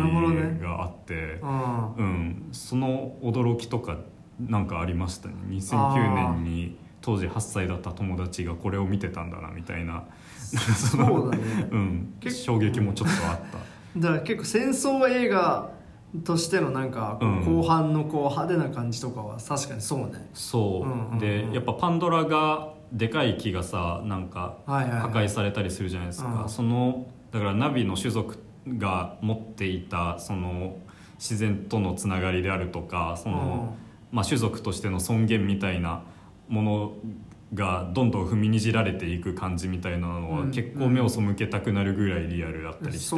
[0.60, 1.38] があって。
[1.42, 1.94] うん。
[1.94, 3.98] うん、その驚きとか
[4.40, 5.34] なんかありましたね。
[5.48, 10.04] 2009年に当時8歳だった友達がこれを見てたんだなみたいな
[10.46, 11.68] そうだね。
[11.72, 12.44] うん、結構。
[12.44, 13.58] 衝撃もちょっとあった。
[13.98, 15.70] だから結構戦争映画
[16.24, 20.28] としてのなんか後半のこう派手な感じとかは確かにそうね。
[20.34, 21.18] そう、うんうんうん。
[21.18, 26.48] でやっぱパンドラがでかい木がさなんかはいはい破壊されたりするじゃないですか、うん。
[26.48, 30.76] そのだからナビの種族が持っていたその
[31.18, 33.74] 自然とのつながりであるとかその、
[34.12, 36.02] まあ、種族としての尊厳みたいな
[36.48, 36.92] もの
[37.54, 43.16] がどんどん踏みにじられていく感じみたいなのはうん結構目を背けたくなるぐらいリアルだったりして、そ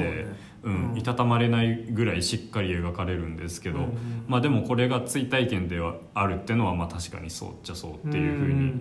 [0.70, 0.90] うん。
[0.90, 0.98] うん。
[0.98, 3.88] いたたまれないぐらいしっかり描かれるんですけど、
[4.26, 8.72] まあ、でもこれが追体験ではあるっていうのはまあ確かにそうっちゃそうっていうふうに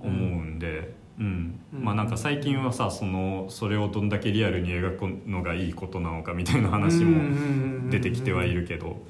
[0.00, 0.94] 思うんで。
[1.18, 1.60] うん。
[1.72, 1.84] うん。
[1.84, 9.06] まあなんか最近はさそのそれをどんだけリアルに描くのがいいことなのかみたいな話も出てきてはいるけど、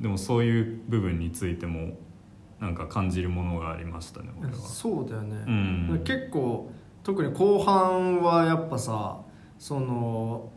[0.00, 1.98] でもそういう部分についても
[2.60, 4.54] なんか感じるものがありましたね俺は。
[4.54, 6.02] そうだよね、うん。
[6.04, 6.70] 結構
[7.02, 9.18] 特に後半はやっぱさ
[9.58, 10.50] その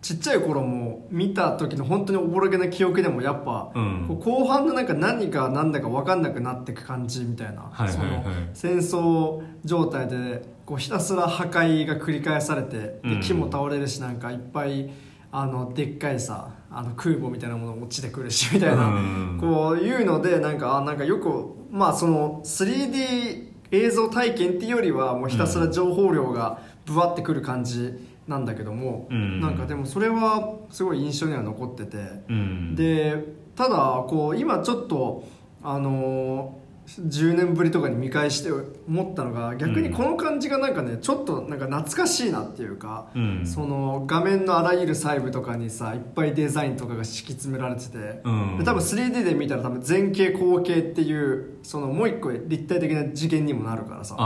[0.00, 4.06] ちっちゃい頃も見た時の本当におぼろげな記憶でもやっぱ、うん。
[4.08, 8.50] 後半のなんか何が何だか分かんなくなっていく感じみたいな、はいはいはい。
[8.54, 13.20] その戦争状態でこうひたすら破壊が繰り返されてでうん。
[13.20, 14.90] 木も倒れるしなんかいっぱい
[15.32, 19.38] あのでっかいさあの空母みたいなもの落ちてくるしみたいな、うん。
[19.40, 27.94] こういうのでなんかあなんかよくまあその 3D 映像体験っていうよりはもうひたすら情報量がぶわってくる感じ
[28.26, 29.40] なんだけども、うん。
[29.40, 31.96] なんかでもそれはすごい印象には残ってて、
[32.28, 33.24] うん、で
[33.56, 35.24] ただこう今ちょっと
[35.62, 36.59] あのー
[36.98, 43.46] 10年ぶりとかに見返して思ったのが逆にこの感じがなんかねちょっとなんか懐かしいなっていうか、うん。
[43.46, 48.58] その画面のあらゆる細部とかにさいっぱいデザインとかが敷き詰められてて、うん。
[48.58, 54.16] で多分 3D で見たら多分前景後景っていうそのもう一個立体的な次元にもなるからさ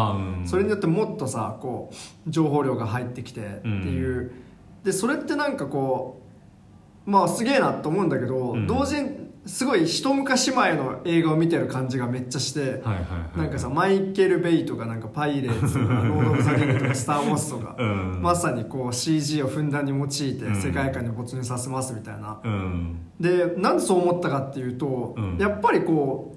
[0.46, 1.90] それによってもっとさこ
[2.26, 4.32] う情報量が入ってきてっていう、
[4.84, 6.22] でそれってなんかこ
[7.06, 8.66] うまあすげえなと思うんだけど、うん。
[8.66, 13.00] 同時にすごい一昔前の映画を見てる感じがめっちゃして、はいはいは
[13.34, 13.38] い。
[13.38, 18.22] なんかさマイケル・ベイとかなんかパイレーツとか ロード・オブ・ザ・リングとかスター・ウォーズとか、うん。
[18.22, 20.56] まさにこう CG をふんだんに用いてうん。
[20.56, 22.96] 世界観に没入させますみたいな、うん。
[23.20, 25.36] でなんでそう思ったかっていうと、うん。
[25.38, 26.36] やっぱりこ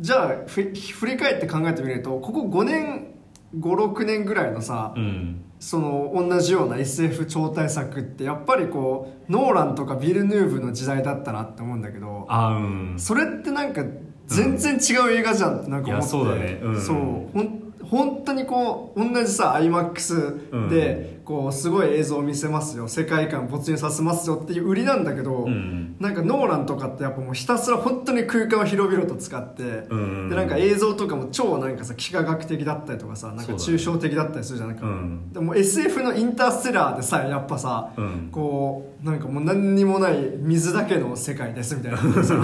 [0.00, 3.14] うじゃあふ振り返って考えてみるとここ5年
[3.58, 12.94] 56年ぐらいのさ、うんその同じような SF 超大作ってやっぱりこうノーランとかビル・ヌーブの時代だったなって思うんだけどあうん。
[12.98, 13.84] それってなんか
[14.26, 16.60] 全然違う映画じゃんってなんか思って、そうだね。
[16.62, 16.80] うん。
[16.80, 16.96] そう。
[16.96, 22.88] ほん本当にこう同じさ iMAX でこうすごい映像を見せますよ。
[22.88, 35.32] 世界観没入させますよっていう売りなんだけど、うんなんかノーランとかってやっぱもうひたすら本当に空間を広々と使って、うんでなんか映像とかも超なんかさ幾何学的だったりとかさなんか抽象的だったりするじゃんないか、うん。
[35.32, 38.28] でも SF のインターステラーでさえやっぱさ、うん。
[38.32, 41.98] こうなんかもう何にもない水だけの世界ですみたいな。
[42.24, 42.34] さ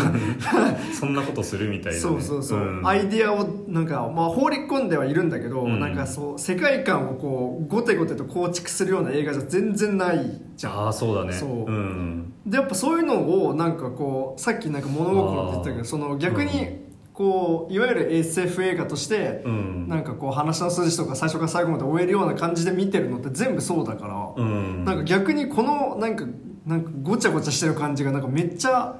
[0.98, 1.96] そんなことするみたいなね。
[1.98, 2.86] そうそうそう、ん。
[2.86, 5.80] アイディアをなんか、まあ、放り込んではいるんだけど、うん。
[5.80, 10.72] なんかそう世界観をこうゴテゴテと構築するような映画じゃ全然ないじゃん。
[10.74, 11.32] ああそうだね。
[11.32, 11.64] そう。
[11.66, 12.32] うん。
[12.44, 19.88] でやっぱそういうのをなんかこうさっきなんか物心って言ってたけどその逆にこういわゆる SF 映画として、うん。
[19.88, 24.84] なんかこう話の筋とか最初から最後まで終えるような感じで見てるのって全部そうだから、うん。
[24.84, 26.26] なんか逆にこのなんか
[26.66, 28.96] なんかごちゃごちゃしてる感じがなんかめっちゃ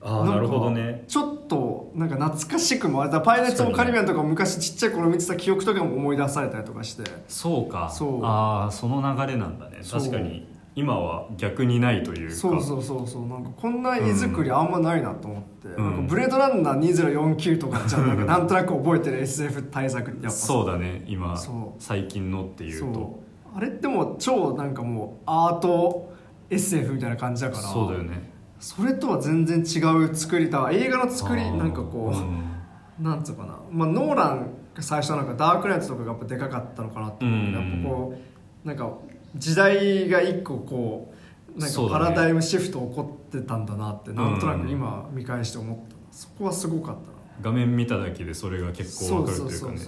[0.00, 1.04] ああなるほどね。
[1.08, 7.02] ちょっとなんか懐かしくもあれだパイレーツ・オブ・カリビアンとかも昔ちっちゃい頃見てた記憶とかも思い出されたりとかして。
[7.26, 7.90] そうか。
[7.90, 8.24] そう。
[8.24, 9.78] ああその流れなんだね。
[9.90, 12.34] 確かに今は逆にないというか。
[12.34, 13.26] そうそうそうそう。
[13.26, 15.84] なんかこんな絵作りあんまないなと思って、うん。
[15.84, 21.04] なんかブレードランナー2049とかじゃなんかなんとなく覚えてる SF 対策やっぱさそうだね。
[21.08, 21.82] 今そう。
[21.82, 23.20] 最近のっていうと。
[23.56, 26.12] あれってもう超なんかもうアート
[26.50, 27.62] SF みたいな感じだから。
[27.64, 30.68] そうだよねそれとは全然違う作りだ。
[30.72, 33.04] 映画の作りなんかこう、ん。
[33.04, 37.70] なんつうかな、まあ、ノーランが最初なんかダークナイトとかがやっぱでかかったのかなって思うけど、うん。
[37.70, 38.18] やっぱこ
[38.64, 38.92] うなんか
[39.36, 41.14] 時代が一個こ
[41.56, 47.18] うなんかパラダイムシフト起こってたんだなってなんとなく今見返して思ったそこはすごかったな。
[47.40, 49.78] 画面見ただけでそれが結構わかるというかね。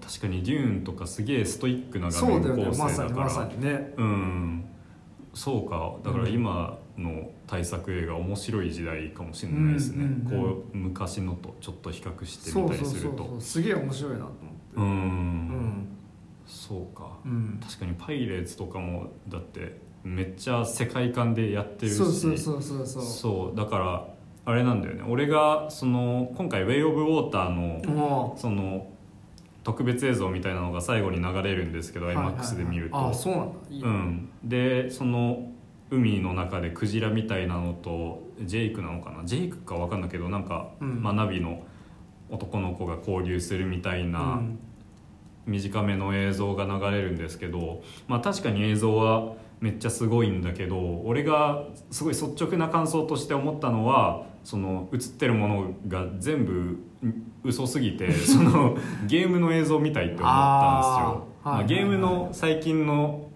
[0.00, 2.64] 確かにデューンとかすげえストイックな画面そうだよね。
[2.66, 3.16] 構成まさだから。
[3.16, 3.94] にまさにね。
[3.96, 4.64] うん。
[5.34, 5.96] そうか。
[6.04, 13.40] だから今の大作映画面白い時代かもしれないですね、うんうんうんこう昔のとちょっと比較してみたりすると。
[13.40, 14.40] すげえ面白いなと思って。
[14.76, 14.84] うん。
[14.84, 15.88] うん。
[16.46, 17.18] そうか。
[17.24, 17.60] うん。
[17.62, 21.96] 確かにパイレーツとかもだってめっちゃ世界観でやってるし。
[21.96, 23.02] そうそうそうそうそう。
[23.02, 23.56] そう。
[23.56, 24.08] だから
[24.44, 25.04] あれなんだよね。
[25.08, 28.88] 俺がその今回「ウェイ・オブ・ウォーターの」もその
[29.62, 33.58] 特別映像みたいなのが最後に流れるんですけど、う IMAX で見ると、ああそうなんだ。
[33.70, 33.88] いいね。
[33.88, 35.50] うん、でその
[35.90, 39.24] 海の中でクジラみたいなのとジェイクなのかな？
[39.24, 41.02] ジェイクか分かんないけどなんか、うん。
[41.02, 41.62] まあ、ナビの
[42.28, 44.40] 男の子が交流するみたいな
[45.46, 56.78] 短めの映像が流れるんですけど、まあ、確かに映像はめっちゃすごいんだけど俺がすごい率直な感想として思ったのはその映ってるものが全部
[57.44, 58.76] 嘘すぎて その
[59.06, 61.26] ゲームの映像みたいって思ったんですよ。
[61.44, 63.29] まゲームの最近の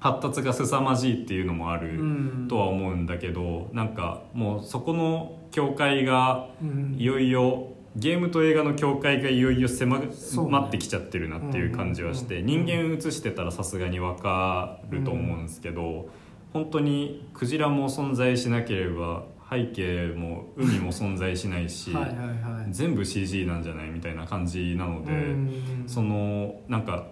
[0.00, 2.46] 発達が凄まじいっていうのもあうるん。
[2.48, 6.94] とは思うんだけどなんかもうそこの境界がうん。
[6.98, 10.50] いよいよゲームと映画の境界がいよいよ狭そうね。
[10.52, 12.46] まってきちゃってるなっていう感じはしてうん。
[12.46, 16.08] 人間映してたらさすがに分かると思うんですけど
[16.52, 25.12] 本当にクジラも存在しなければ背景も海も存在しないしはい全部 CG なんじゃないみたいな感じなので。
[25.12, 25.84] うん。
[25.86, 27.08] そのなんか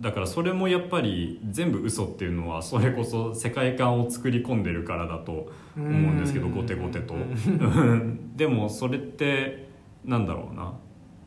[0.00, 6.54] だからそれもやっぱり全部嘘っていうのはそれこそ世界観を作り込んでるからだと思うんですけどうん。
[6.54, 7.14] ゴテゴテと。
[7.14, 8.30] うん。
[8.36, 9.68] でもそれって
[10.04, 10.72] なんだろうな。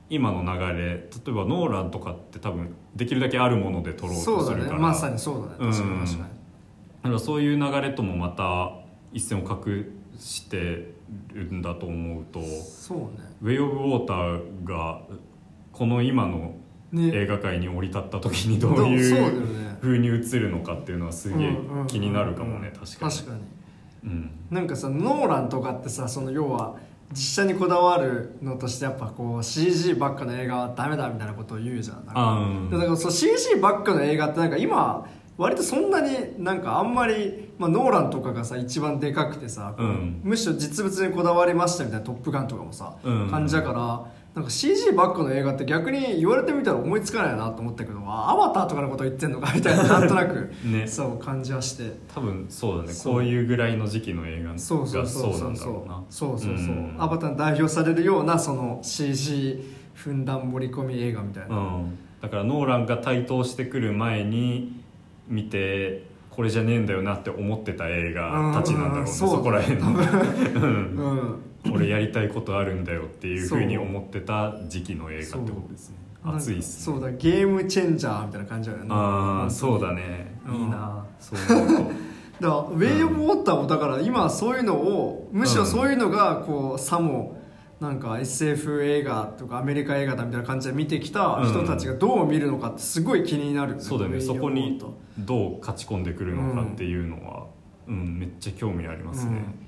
[0.09, 4.75] 今の流れ例えばノーランとかって多分できるだけあるもので撮ろうとするから。
[4.75, 4.81] ね。
[4.81, 5.71] まさにそうだね。
[5.71, 6.19] 確かに確かに。
[6.23, 6.27] だ
[7.03, 8.73] からそういう流れともまた
[9.13, 9.57] 一線を画
[10.17, 10.93] して
[11.33, 12.41] るんだと思うと。
[12.41, 13.07] そうね
[13.41, 15.01] 「ウェイ・オブ・ウォーター」が
[15.71, 16.60] この今のね
[16.93, 19.33] 映画界に降り立った時にどういう
[19.71, 19.77] ね。
[19.81, 23.11] 風に映るのかっていうのはすげえ気になるかもね確かに。
[23.11, 23.41] 確かに。
[24.03, 24.31] うん。
[24.49, 26.75] なんかさノーランとかってさその要は
[27.13, 32.05] 実写にこだわるのとしてやっぱこう CG ばっかの映画はダメだみたいなことを言うじゃん。
[32.05, 40.21] なんかだからそう CG ばっかの映画ってなんか今割とそんなになんかあんまり、まあ、ノーランとかがさ一番でかくてさ、うん。
[40.23, 43.29] むしろ実物にこだわりましたみたいな「トップガン」とかもさ、うん。
[43.29, 50.87] 感じだからなんか CG ばっかの映画って逆に言われてみたら思いつかないなと思ったけどあアバターとかのこと言ってんのかみたいな なんとなく、ね。
[50.87, 51.91] そう感じはして。
[52.13, 52.93] 多分そうだね。
[53.03, 55.51] こういうぐらいの時期の映画がそうそうそうそなんそう。
[55.51, 56.03] うそうだろうな。
[56.09, 56.95] そうそうそう、ん。
[56.97, 59.61] アバターに代表されるようなその CG
[59.93, 61.97] ふんだん盛り込み映画みたいな、うん。
[62.21, 64.81] だからノーランが台頭してくる前に
[65.27, 69.01] 見てこれじゃねえんだよなって思ってた映画たちなんだろうね。
[69.01, 69.07] うん。
[69.07, 69.89] そこら辺の。
[70.55, 70.63] うん。
[70.63, 75.71] うん俺やりたいことあるんだよっていうふうに思ってた時期の映画ってこと？
[75.71, 75.95] ですね。
[76.23, 76.97] 熱いっすね。
[76.97, 78.87] そうだゲームチェンジャーみたいな感じだよね。
[78.89, 80.01] ああそうだね。
[80.01, 81.05] ねうんいいな。
[81.19, 81.73] そう思うと。
[81.73, 81.93] だか
[82.41, 87.39] らウェイ・オブ・ウォーターもだから今そういうのをむしろそういうのがこうさも
[87.79, 93.77] なんか SF 映画とかアメリカ映画だみたいな感じで見てきた人たちがどう見るのかってすごい気になるよ。
[93.77, 94.19] ねそうだね。
[94.19, 94.81] そこに
[95.17, 97.45] どう勝ち込んでくるのかっていうのは、
[97.87, 99.60] うんめっちゃ興味ありますね、ター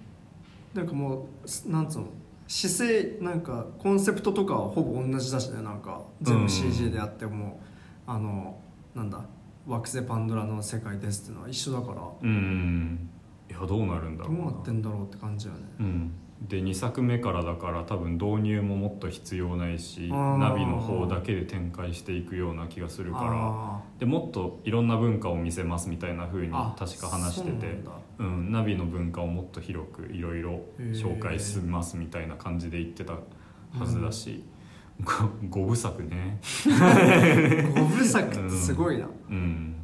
[0.74, 1.28] なんかも
[1.68, 2.08] うなんつうの
[2.48, 6.02] 姿勢なんかコンセプトとかはほぼ同じだしねなんか。
[6.22, 7.60] 全部うん CG でやっても、
[8.06, 8.58] あの
[8.96, 9.22] なんだ
[9.66, 12.02] 惑星パンドラの世界ですっていうのは一緒だから。
[12.22, 13.10] うん
[13.50, 14.38] いやどうなるんだろうな。
[14.44, 15.60] どうなってんだろうって感じよね。
[15.80, 16.12] うん、
[16.48, 23.32] で2作目からだから多分導入ももっと必要ないしナビの方だけで展開していくような気がするから。
[23.34, 27.82] あでもっといろんな文化を見せますみたいな風にあ確か話してて。
[27.84, 34.44] そうなんナビの文化をもっと広くいろいろ紹介しますみたいな感じで言ってたはずだし、
[35.50, 36.40] ご5部作ね。
[36.42, 39.76] ー五部作ってすごいな、うん。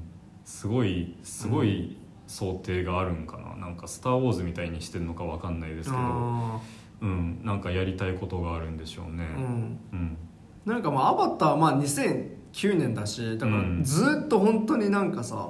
[0.46, 6.60] すごいすごい想定があるんかな、なんか「スター・ウォーズ」みたいにしてるのかわかんないですけど、あ
[7.02, 9.24] うん、なんかやりたいことがあるんでしょうね。
[9.24, 9.80] ーうん。
[9.92, 10.18] うん。
[10.66, 13.84] なんかまあアバターはまあ2009年だしだからうん。
[13.84, 15.50] ずっと本当になんかさ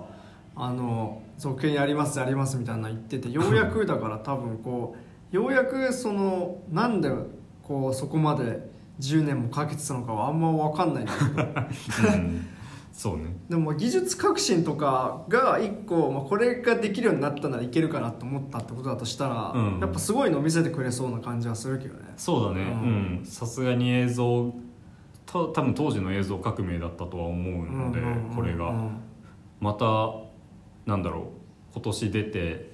[0.56, 5.00] あの続編やりますやりますみたいなの言っててようやくだから多分こう
[5.36, 7.10] ようやくそのなんで
[7.64, 8.70] こうそこまで
[9.00, 12.14] 10年もかけてたのかはあんま分かんないんだけど。
[12.14, 12.48] うん。
[12.92, 13.38] そうね。
[13.48, 19.80] でも技術革新とかが一個、まあ、これができるようになったならいけるかなと思ったってことだとしたら、うん。
[19.80, 22.12] やっぱすごいの見せてくれそうな感じはするけどね。
[22.18, 22.64] そうだね。
[22.64, 23.26] ううん。
[23.26, 24.54] さすがに映像
[25.26, 28.02] と多分当時の映像革命だったとは思うので、
[28.36, 28.74] これが。
[29.62, 29.86] また
[30.90, 31.24] なんだろう
[31.74, 32.70] 今年出て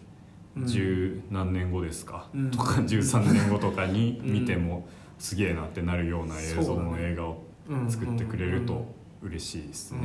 [0.58, 0.68] うん。
[0.68, 2.52] 十何年後ですか、うん。
[2.52, 4.88] とか 13年後とかに見ても
[5.20, 7.44] すげえなってなるような映像の映画を
[7.90, 8.86] 作ってくれると
[9.22, 10.00] 嬉しいですね。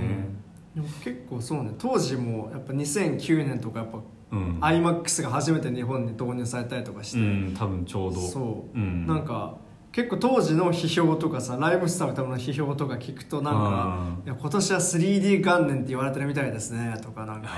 [0.75, 1.73] でも結構そうね。
[1.79, 4.01] 当時もやっぱ2009年とかやっぱ
[4.33, 8.21] うん、iMAX が初めて日本に導入されたりとかして、うん、多分ちょうど。
[8.21, 9.07] そう、うん。
[9.07, 9.57] なんか
[9.93, 17.49] 結構当時の批評とかさライブスターのための批評とか聞くとなんか「いや今年は 3D 元年って言われてるみたいですね」とかなんか。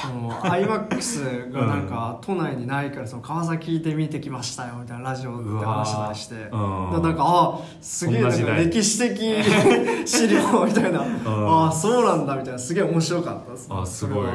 [0.00, 6.34] その iMAX がなんか都内にないからその川崎で見てきましたよみたいなラジオで話したりして。
[6.36, 9.18] なんかあすげえ歴史的
[10.06, 11.04] 資料みたいな。
[11.24, 12.58] あそうなんだみたいな。
[12.58, 14.28] すげえ面白かったですあすごい。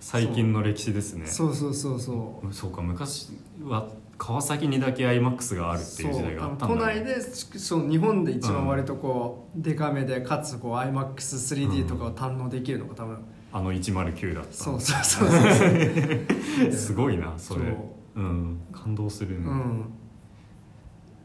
[0.00, 1.26] 最近の歴史ですね。
[1.26, 2.52] そうそうそうそう。
[2.52, 3.30] そうか昔
[3.64, 13.18] は川崎にだけ iMAX があるっていう時代があったんだ、ね、都内でそう日本で一番割とこう、デカめでかつこう iMAX3D とかを堪能できるのが多分、
[13.52, 17.70] あの109だったそうそうそうそうすごいなそれそ
[18.16, 19.84] ううん感動するねうん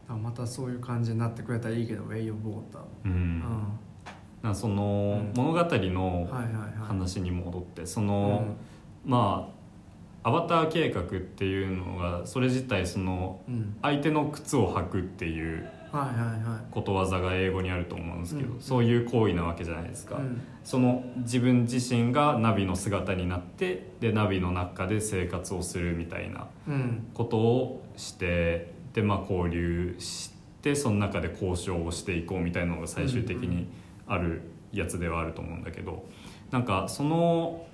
[0.08, 3.64] あまたそういう感じになってくれたらいいけど「ウェイ・オブ・ウォーター」うんうん
[4.42, 6.28] なその、うん物語の
[6.86, 8.54] 話に戻ってその、
[9.04, 9.59] まあ
[10.22, 13.40] アバター計画っていうのがそれ自体その
[13.82, 15.66] 相手の靴を履くっていう
[16.70, 18.60] ことわざが英語にあると思うんですけど、うん。
[18.60, 20.40] そういう行為なわけじゃないですか、うん。
[20.62, 27.08] その自分自身がナビの姿になってでナビの中で生活をするみたいなうん。
[27.14, 33.66] ことをしてでまあ交流してその中で交渉をしていこうみたいなのが最終的に
[34.06, 34.42] ある
[34.72, 36.04] やつではあると思うんだけど
[36.50, 37.64] なんかその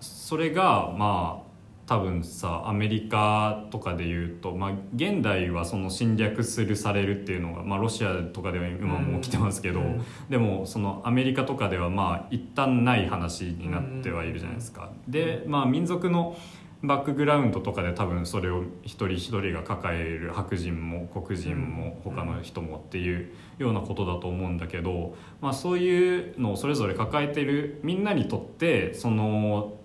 [0.00, 1.45] それがまあ
[1.86, 10.04] 多分さアメリカとかで言うと、まあ、現代はその侵略するされるっていうのが、まあ、ロシアとかでは今も起きてますけど、うん。
[10.28, 14.90] でもそのアメリカとかではまあ一旦ない話になってはいるじゃないですか。
[15.06, 16.36] でまあ民族の
[16.82, 22.12] バックグラウンドとかで多分それを一人一人が抱える白人も黒人もうん。
[22.16, 29.75] 他の人もっていうようなことだと思うんだけど、まあ、そういうのをそれぞれ抱えてるみんなにとってその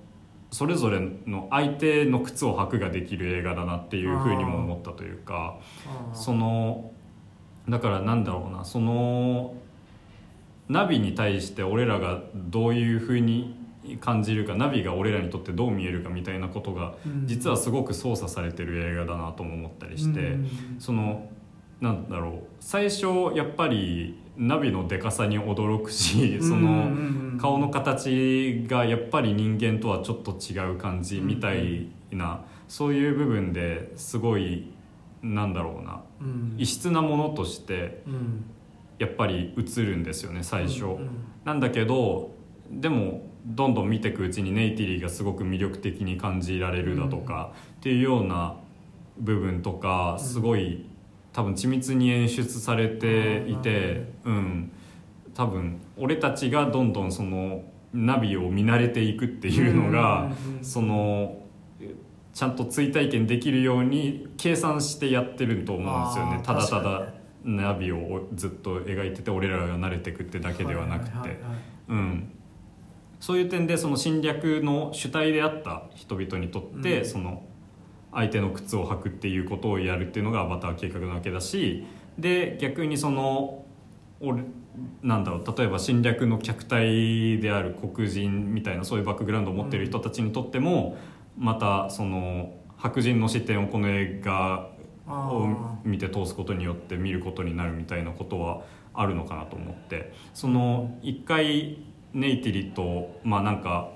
[0.52, 5.58] それぞれの相手の靴を履くができる映画だなっていうふうにも思ったというか
[6.14, 6.92] その
[7.70, 9.56] だからなんだろうなその
[10.68, 13.62] ナビに対して俺らがどういうふうに
[14.00, 17.28] 感じるかナビが俺らにとってどう見えるかみたいなことがうん。
[17.28, 20.50] 実はすごく操作されてる映画だなとも思ったりして、うん。
[20.80, 21.30] その
[21.82, 22.34] なんだろう。
[22.60, 34.72] 最初やっぱりナビのでかさに驚くしその顔の形がやっぱり人間とはちょっと違う感じみたいなそういう部分ですごい
[35.22, 36.02] なんだろうな。
[36.22, 36.56] うん。
[36.58, 38.46] 異質なものとしてうん。
[39.00, 40.86] やっぱり映るんですよね最初。
[40.86, 41.10] うん
[41.44, 42.36] なんだけど
[42.70, 48.56] でもどんどん見ていくうちにネイティリーがすごく魅力的に感じられるだとか、っていうような
[49.18, 50.86] 部分とかすごい
[51.34, 54.72] 多分緻密に演出されていて、うん、
[55.34, 57.64] 多分俺たちがどんどんその
[57.94, 61.42] ナビを見慣れていくっていうのが、その
[62.34, 66.42] ちゃんと追体験できるように計算してやってると思うんですよね。
[66.44, 67.14] ただただ
[67.44, 71.40] ナビをずっと描いてて俺らが慣れていくってだけではなくて。
[71.90, 72.32] うん、
[73.20, 77.06] そういう点でその侵略の主体であった人々にとって、うん。
[77.06, 77.44] その
[78.14, 81.86] 相手の靴を履くっていうことをやるっていうのがアバター計画なわけだし
[82.18, 83.66] で逆にその
[84.20, 84.44] 俺
[85.02, 90.98] なんだろう例えば侵略の客体である黒人みたいなそういうバックグラウンドを持ってる人たちにとっても、
[91.38, 94.70] またその白人の視点をこの映画
[95.08, 98.62] を見て通すことによって見ることになるみたいなことは
[98.94, 100.14] あるのかなと思って。
[100.34, 101.80] その一回
[102.14, 103.92] ネイティリとまあなんか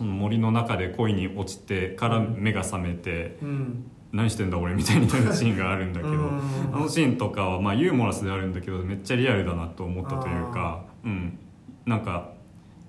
[0.00, 3.90] その森の中で恋に落ちてから目が覚めてうん。
[4.12, 6.40] 何してんだ俺みたいになるシーンがあるんだけどうん。
[6.72, 11.38] あのシーンとかはまあユーモラスであるんだけどめっちゃリアルだなと思ったというかうん。
[11.84, 12.32] なんか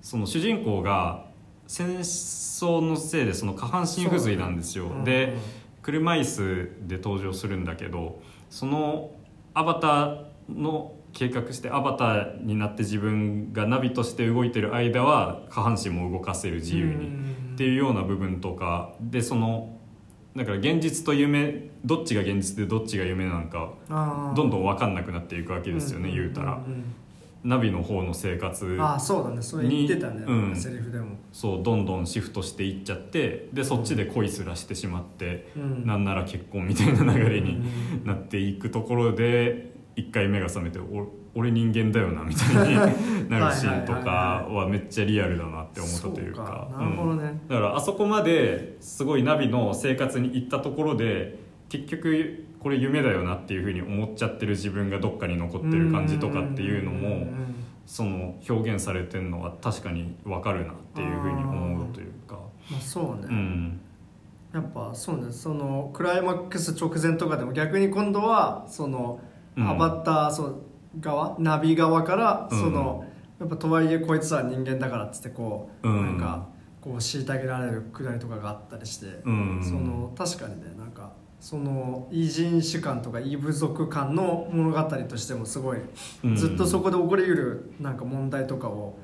[0.01, 1.25] その主人公が
[1.67, 4.85] 戦争のせいでその下半身不随なんですよ。
[4.85, 5.03] うん。
[5.03, 5.35] で
[5.81, 9.11] 車椅子で登場するんだけどその
[9.53, 17.09] アバターの計画してアバターになって自分がナビとして動いてる間は下半身も動かせる自由に
[17.53, 19.77] っていうような部分とかでその
[20.35, 23.73] だから現実と夢どっちが現実でどっちが夢なのか
[24.35, 26.61] どんどん分かんなくなっていくわけですよね言うたら。
[27.43, 29.41] ナビの方の生活ああそうだね。
[29.41, 30.55] それ言ってたね、うん。
[30.55, 35.85] セリフでも、そうどんどんシフトしていっちゃってでそっちで恋すらしてしまって、うん。
[35.85, 37.63] なんなら結婚みたいな流れに
[38.05, 39.70] なっていくところで
[40.01, 42.75] 一回目が覚めてお俺人間だよなみたいに
[43.29, 46.67] なるシーンとかはめっちゃリアルだなって思ったというか。
[47.47, 51.39] だからあそこまですごいナビの生活に行ったところで
[51.69, 57.27] 結局これ夢だよなっていうふうに思っちゃってる自分がどっかに残ってる感じとかっていうのも
[57.85, 62.37] その表現されてるのは確かに分かるなっていうふうに思うというか。
[62.69, 63.79] まあそうね、うん。
[64.53, 65.31] やっぱそうね。
[65.31, 69.30] そのクライマックス直前とかでも逆に今度はその、うん
[69.69, 70.55] アバターそう
[70.99, 71.35] 側？
[71.39, 72.59] ナビ側からうん。
[72.59, 73.05] その、
[73.39, 76.05] やっぱとはいえこいつは人間だからっつってこう、うん。
[76.05, 76.47] なんか
[76.81, 79.61] こう虐げられるくだりとかがあったりして、うん。
[79.63, 85.79] その確かにねなんかその異人種感とか異部族感の物語としてもすごい、
[86.23, 86.35] うん。
[86.35, 88.99] ずっとそこで起こりうるなんか問題とかを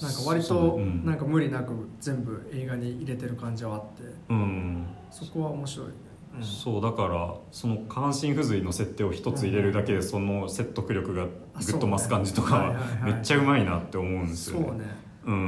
[0.00, 1.04] なんか割とうん。
[1.04, 4.04] なんか無理なく全部映画に入れてる感じはあって。
[4.30, 4.86] うん。
[5.10, 5.92] そこは面白いね、
[6.36, 6.42] うん。
[6.42, 14.66] そうだからその下半身不随の設定を一つ入れるだけでその説得力がぐっと増す感じとかはめっちゃうまいなって思うんですよね。
[14.66, 14.84] そうね。
[15.24, 15.46] ううんんう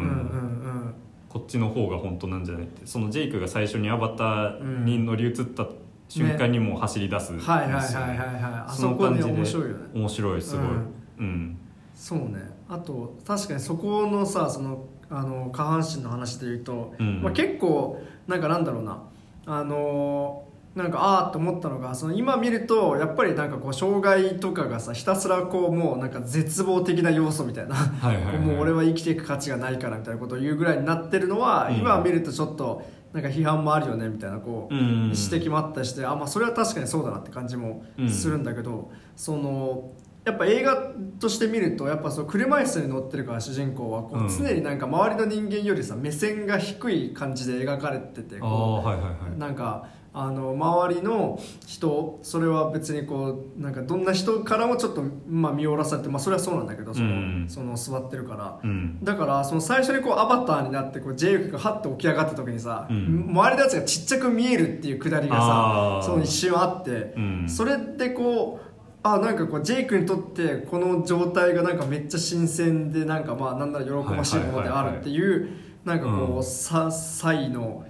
[0.88, 0.94] ん。
[1.28, 2.86] こっちの方が本当なんじゃないって。
[2.86, 5.66] そのジェイクが最初にアバターに乗り移った
[6.08, 7.40] 瞬間にもう走り出すね。
[7.40, 8.64] はいはいはいはいはい。
[8.68, 9.74] あそこね面白いよね。
[9.94, 10.94] 面白いすごい、うん。
[11.18, 11.58] うん。
[11.94, 12.38] そうね。
[12.68, 17.22] あと確かにそこのさそのあの下半身の話で言うと、うん。
[17.22, 19.02] まあ、結構なんかなんだろうな。
[19.46, 20.43] あのー
[20.74, 28.38] なんかああって思ったのがその今見るとやっぱりなんかこう障害とかがさひたすらこうもうなんか絶望的な要素みたいなはいはいはい。
[28.38, 31.76] もう俺は生きていく価値がないからみたいなことを言うぐらいになってるのは、うん。
[31.76, 34.82] 今見るとちょっとなんか批判もあるよねみたいなこう、うん。
[35.14, 39.92] 指摘もあったりしてあ、まあ、それは確かにそうだなって感じもするんだけど、その
[40.24, 44.28] やっぱ映画として見るとやっぱその車椅子に乗ってるから主人公はこう、うん。
[44.28, 49.12] 常になんか周りの人間よりさ目線が低い感じで描かれててあこあはいはいはい。
[49.36, 57.46] うなんかあの周りの人それは別にこうなんかどんな人からもちょっと、まあ、見下ろされて、まあ、それはそうなんだけどその,、うん。
[57.48, 58.60] その座ってるから。
[58.62, 59.02] うん。
[59.02, 63.26] だからその最初にこうアバターになってこうジェイクがハッと起き上がった時にさ、うん。
[63.28, 67.48] 周りのやつがちっちゃく見えるっていうくだりがさその一瞬あって、うん。
[67.48, 75.48] それでこうあなんかこうジェイクにとってこの状態がなんかめっちゃ新鮮でなんかまあなんなら喜ばしいものであるっていう
[75.84, 77.84] なんかこうんうさ才の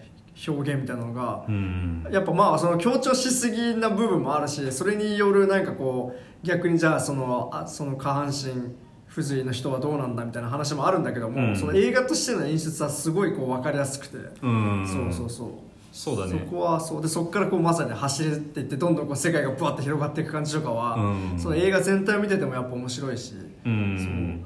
[0.48, 2.06] 表現みたいなのがうん。
[2.10, 8.74] やっぱまあその強調しすぎな部分もあるしそれによるなんかこう逆にじゃあそのあその下半身
[9.06, 11.56] 不随の人はどうなんだみたいな話もあるんだけども、うん。
[11.56, 14.86] その映画としての演出はすごいこう分かりやすくて、うん。
[14.86, 15.48] そうそうそう。
[15.92, 16.44] そうだね。
[16.44, 17.02] そこはそう。
[17.02, 21.38] でそこからこうまさに走っていってどんどんこう世界がブワッと広がっていく感じとかは、うん。
[21.38, 24.44] その映画全体を見ててもやっぱ面白いし、うん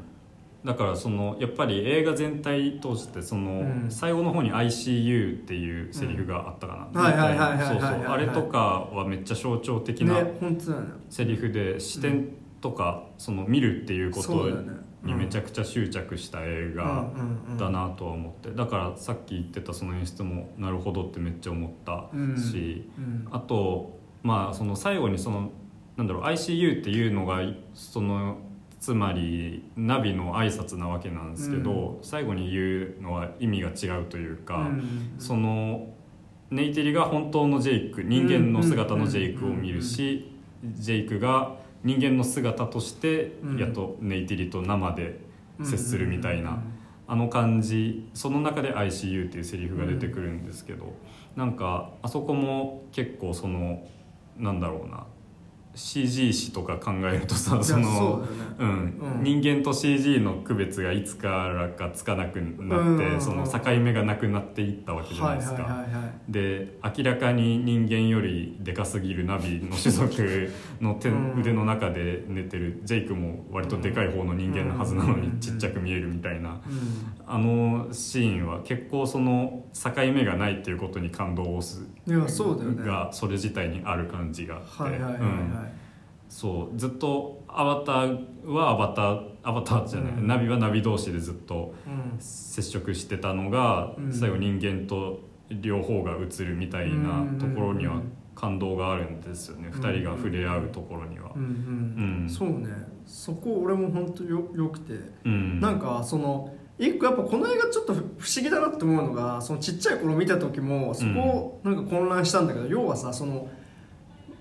[0.68, 3.86] だからそのやっぱり映画全体通してその、うん。
[3.88, 8.04] 最後の方に ICU っていうセリフがあったかな、はいはいはいはいはいそうそう。
[8.06, 10.26] あれとかはめっちゃ象徴的な
[11.08, 14.50] セリフで視点とか、その見るっていうこと
[15.04, 17.08] にめちゃくちゃ執着した映画
[17.58, 18.50] だなとは思って。
[18.50, 25.50] だからさっき言ってたその演出もなるほどってめっちゃ思ったし、うんあとまあその最後にその
[25.96, 27.40] なんだろう ICU っていうのが
[27.72, 28.36] その
[28.80, 35.14] つまりナビの挨拶なわけなんですけど、最後に言うのは意味が違うというか、うん。
[35.18, 35.88] その
[36.50, 40.32] ネイティリが本当のジェイク人間の姿のジェイクを見るし
[40.64, 43.58] ジェイクが人間の姿としてうん。
[43.58, 45.20] やっとネイティリと生で
[45.62, 46.50] 接するみたいな。
[46.50, 46.62] うん。
[47.10, 50.92] あの感じその中で ICU っていうセリフが出てくるんですけど、
[51.36, 53.82] なんかあそこも結構その
[54.36, 55.06] なんだろうな
[55.78, 58.28] CG 史とか考えるとさそのね。
[58.58, 58.68] うん。
[58.68, 59.22] うん。
[59.22, 65.62] 人間と CG の区別がいつからかつかなくなって、うんその境目がなくなっていったわけじゃないですか。
[65.62, 66.12] はいはいはいはい。
[66.28, 71.40] で明らかに人間よりでかすぎるナビの種族の手うん。
[71.40, 76.50] 腕の中で寝てるジェイクも割とでかい方の人間のはずなのにちっちゃく見えるみたいな。
[76.50, 76.60] うん。
[77.26, 82.84] あのシーンは結構その境目がないっていうことに感動をすいやそうだよね。
[82.84, 85.67] がそれ自体にある感じがあって、はいはいはいはい、うん
[86.28, 90.26] そうずっとアバターはアバターアバターじゃない、うん。
[90.26, 92.20] ナビはナビ同士でずっとうん。
[92.20, 94.12] 接触してたのが、うん。
[94.12, 95.20] 最後人間と
[95.50, 98.02] 両方が映るみたいなところには
[98.34, 101.32] 感動があるんですよね、うん二人が触れ合うところには。
[101.34, 102.28] うんうんうん。
[102.28, 102.68] そうね。
[103.06, 104.92] そこ俺も本当よよくて、
[105.24, 105.60] うん。
[105.60, 113.48] なんかその一個やっぱこの映画ちょっと不思議だなって思うのがそのちっちゃい頃見た時もそこなんか混乱したんだけど、要はさその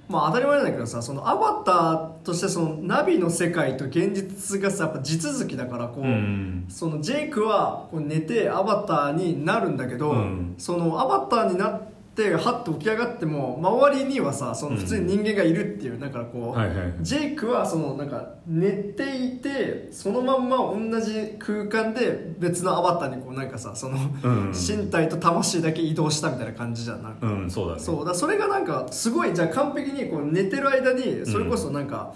[0.10, 6.66] まあ当たり前なんだけどさそのアバターとしてそのナビの世界と現実がさやっぱ地続きだからこう、うん。
[6.70, 10.56] そのジェイクはこう寝てアバターになるんだけど、うん。
[10.58, 11.82] そのアバターになっ
[12.18, 16.94] でハッと起き上がっても周りにはさその普通に人間がいるっていう、だからこう、はいはいはい。
[17.02, 24.52] ジェイクはそのなんか寝ていてそのまんま同じ空間で別のアバターにこうなんかさその、うん。
[24.52, 27.82] 身体と魂だけ移動したみたいな感じじゃんなんか、うんそうだね。
[27.82, 32.16] そうだそれがなんかすごいじゃあ完璧にこう寝てる間にそれこそなんか、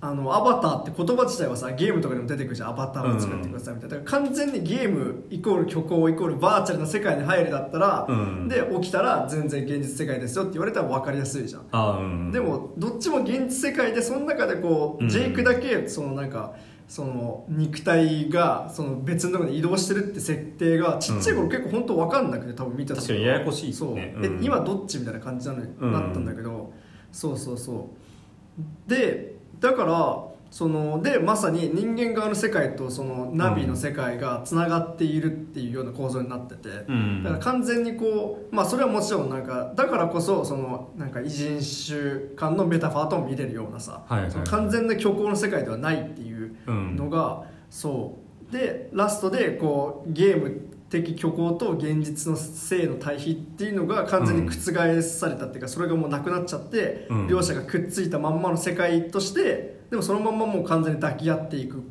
[0.00, 2.70] あのアバターって言葉自体はさゲームとかでも出てくるじゃん。
[2.70, 8.48] アバターを作ってくださいみたいな、だから完全にゲームイコール虚構イコールバーチャルな世界に入るだったら、うん。
[8.48, 11.98] で起きたら全然現実世界ですよって言われたら分かりやすいじゃん。
[12.00, 12.30] うん。
[12.32, 15.08] でもどっちも現実世界でその中でこう、うん。
[15.08, 16.54] ジェイクだけそのなんか
[16.88, 23.72] その肉体がその別のところに移動してるって設定がちっちゃい頃結構本当分かんなくて多分見た時確かにややこしいね。
[23.74, 23.98] そう、うん。
[23.98, 26.72] え今どっちみたいな感じなのなったんだけど、
[27.12, 28.90] そうそうそう。
[28.90, 37.22] でだからそのでまさに人間側の世界とそのナビの世界がつながっているっていうような構造になってて、うん。
[37.22, 44.44] だから完全にこうまあそれはもちろんなんかだからこそそのなんか異人種間のメタファーとも見れるようなさ、はいはいはい。
[44.46, 46.96] 完全な虚構の世界ではないっていううん。
[46.96, 48.16] のが、そ
[48.50, 48.52] う。
[48.52, 57.28] でラストでこうゲーム的虚構と現実の性の対比っていうのが完全に覆されたっていうか、それがもうなくなっちゃって、うん。
[57.28, 61.82] 両者がくっついたまんまの世界としてでもそのまんまもう完全に抱き合っていく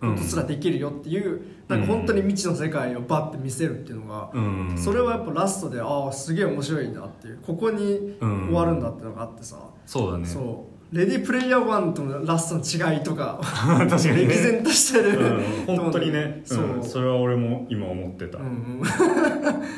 [0.00, 4.74] ことすらできるよっていう、なんか本当に未知の世界をバッて見せるっていうのが、うん。
[4.76, 10.26] それはやっぱラストでああすげえ面白いなっていうここにうん終わるんだっていうのがあってさ、そうだね。
[10.26, 14.26] そうレディープレイヤー1とのラストの違いとか 確かにね。
[14.26, 15.18] 歴然としてる、
[15.66, 18.44] うん、 本当にね、そう、うん、それは俺も今思ってた、うん。
[18.44, 18.82] う ん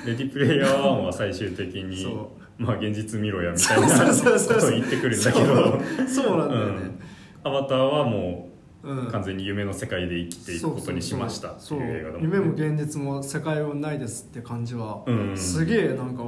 [0.07, 5.47] レディプレイヤー1は最終的にそまあ現実見ろやみたいなことを言ってくるんだけど。
[5.47, 6.25] そう。
[6.25, 6.99] そうなんだよね、
[7.45, 8.51] アバターはも
[8.83, 15.37] う完全に夢の世界で生きていくことにしましたっていう映画だもん夢も現実も世界はないですって感じは、うん。
[15.37, 16.25] すげえなんか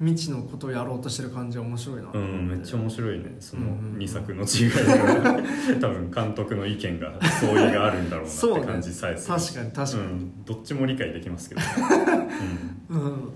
[0.00, 2.10] 未知のことをやろうとしてる感じは面白いな。
[2.12, 3.36] うん、めっちゃ面白いね。
[3.38, 3.98] そのうんうんうん。
[3.98, 5.80] 2作の違いが。
[5.80, 8.58] 多分監督の意見が相違があるんだろうなそうね。
[8.58, 9.36] って感じさえする。
[9.36, 10.02] 確かに確かに。
[10.02, 11.60] うん、どっちも理解できますけど、
[12.90, 13.30] うん。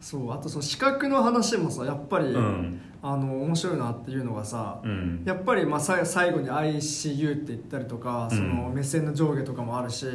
[0.00, 0.32] そう。
[0.32, 5.22] あとその視覚の話もさやっぱり、うんうんあの面白いなっていうのがさ、うん。
[5.26, 10.06] やっぱりまあさ最後に ICU って言ったりとかその目線の上下とかもあるし、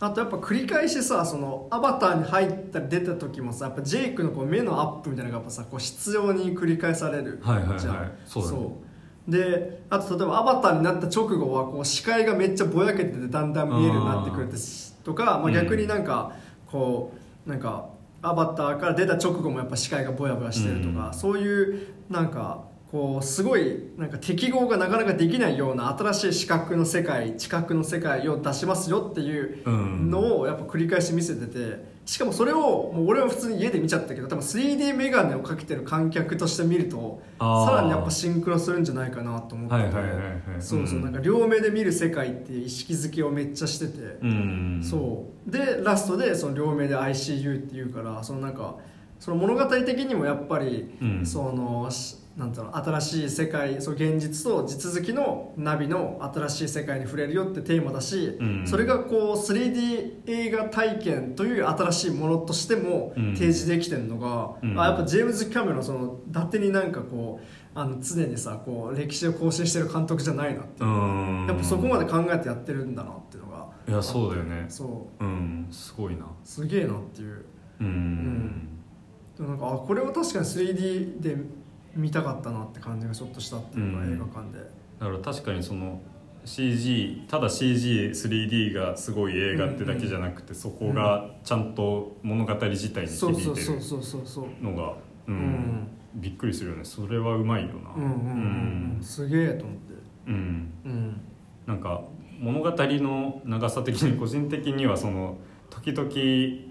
[0.00, 7.78] あとやっぱ繰り返しさそのアバターに入ったり出た時もさやっぱジェイクのこう目のアップみたいなのがやっぱさこう必要に繰り返されるはいはいはい。
[7.78, 8.12] じゃん。
[8.26, 14.48] そうであと例えばアバターになった直後はこう視界がめっちゃぼやけててだんだん見えるようになってくる
[15.04, 16.32] とかまあ、うん逆になんか
[16.66, 17.12] こ
[17.46, 17.89] うなんか
[18.22, 21.14] アバターから出た直後もやっぱ視界がぼやぼやしてるとか、うん。
[21.14, 39.86] そういうなんかこうすごいなんか適合がなかなかできないような新しい視覚の世界知覚の世界を出しますよっていううんのをやっぱ繰り返し見せててしかもそれをもう俺は普通に家で見ちゃったけど多分 3D メガネをかけてる観客として見るとさらにやっぱシンクロするんじゃないかなと思って。
[40.58, 41.04] そうそう、うん。
[41.04, 45.50] なんか両目で見る世界っていう意識づけをめっちゃしてて、うんそう。
[45.52, 48.78] でラストでその両目で ICU っていうからそのなんか
[49.20, 51.24] その物語的にもやっぱり、うん。
[51.24, 58.66] そのしなんうの新しい世界そう現実と地続きのナビの新しい世界に触れるよってテーマだし、うん。
[58.66, 63.34] それがこう 3D 映画体験という新しいものとしてもうん。
[63.34, 64.80] 提示できてるのが、うん。
[64.80, 70.88] あやっぱジェームズ・キャメロンその伊達になんかこうあの常にさこう歴史を更新してる監督じゃないなっていう。
[70.88, 70.92] う
[71.44, 71.46] ん。
[71.46, 73.66] やっぱそこまで考えてやってるんだなっていうのが。
[73.86, 74.64] いやそうだよね。
[74.70, 75.24] そう。
[75.24, 75.68] うん。
[75.70, 76.24] すごいな。
[76.42, 77.44] すげえなっていう。
[77.80, 78.68] うん、ん。
[79.36, 81.36] でもなんかあこれを確かに 3D で
[81.94, 84.14] 見たかったなって感じがちょっとしたっていうか、うん。
[84.14, 84.58] 映画館で。
[84.98, 86.00] だから確かにその
[86.44, 94.96] CG ただ CG3D がすごい映画ってだけじゃなくて、そこがちゃんと物語自体に響いうてるのがう
[95.28, 95.88] うんん。
[96.14, 96.84] びっくりするよね。
[96.84, 97.90] それはうまいよな。
[97.96, 99.94] うんうんうん、うん、すげえと思って。
[100.26, 100.72] うん。
[100.84, 101.20] うん。
[101.66, 102.02] なんか
[102.40, 105.36] 物語の長さ的に個人的にはその
[105.70, 106.10] 時々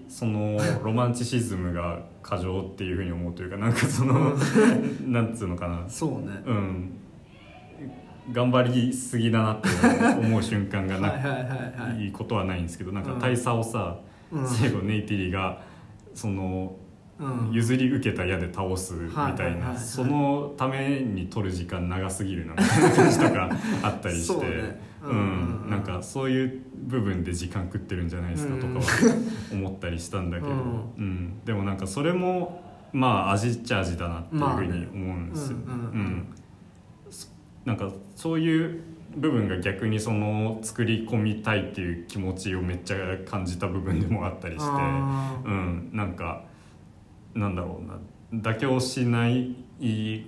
[0.08, 4.36] その ロマンチシズムが過剰っていうふうに思うというかなんかその
[5.06, 5.84] なんつうのかな。
[5.88, 6.42] そうね。
[6.46, 6.90] うん。
[8.32, 9.68] 頑張りすぎだなって
[10.20, 11.42] 思う瞬間がなはいはいはい
[11.94, 12.04] はい。
[12.04, 13.18] いいことはないんですけどなんかうん。
[13.18, 13.98] 大佐をさ、
[14.30, 14.46] うん。
[14.46, 15.62] 最後ネイティリが
[16.14, 16.79] そのうん
[17.52, 23.50] 譲り受けた矢で倒すみたいないそのために取る時間長すぎるなみたいな 感じとか
[23.82, 24.90] あったりしてそうね。
[25.02, 28.82] ううんなんかそういう部分で時間食ってるんじゃないですかとかは
[29.52, 30.58] 思ったりしたんだけど、うん。
[30.98, 31.40] うん。
[31.44, 32.62] でもなんかそれも
[32.92, 35.58] まあ味っちゃ味だなっていうふうに思うんですよ。
[37.64, 38.80] なんかそういう
[39.16, 42.96] 部分が逆にその作り込みたいっていう気持ちをめっちゃ
[43.26, 46.44] 感じた部分でもあったりして、うん、なんか
[47.34, 47.98] なんだろうな
[48.32, 49.56] 妥協しない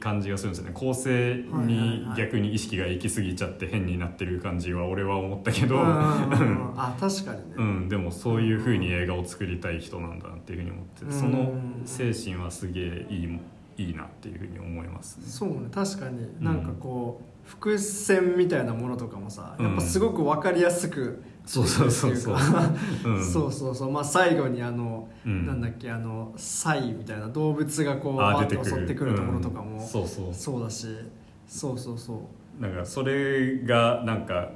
[0.00, 0.72] 感じがするんですよね。
[0.74, 6.72] 構成に逆に意識が行き過ぎちゃって変になってる感じは俺は思ったけど、うんうんうんうん。
[6.76, 11.12] あ確かにね、うん、でもそういうふうに映画を作りたい人なんだなっていうふうに思ってうん。
[11.12, 13.38] その精神はすげえいい
[13.78, 15.24] いいなっていうふうに思いますね。
[15.26, 16.26] そうね確かに。
[16.40, 19.66] なんかこう、伏線みたいなものとかもさうん。
[19.66, 22.36] やっぱすごく分かりやすくそうそうそうそう。
[23.04, 23.24] うん。
[23.24, 23.90] そうそうそう。
[23.90, 25.46] まあ最後にあの、うん。
[25.46, 29.86] なんだっけあのサイみたいな動物がこうバーッと襲ってくるところとかも、うん。
[29.86, 30.34] そうそう。
[30.34, 30.86] そうだし。
[31.46, 32.14] そうそうそ
[32.58, 32.62] う。
[32.62, 34.50] なんかそれがなんか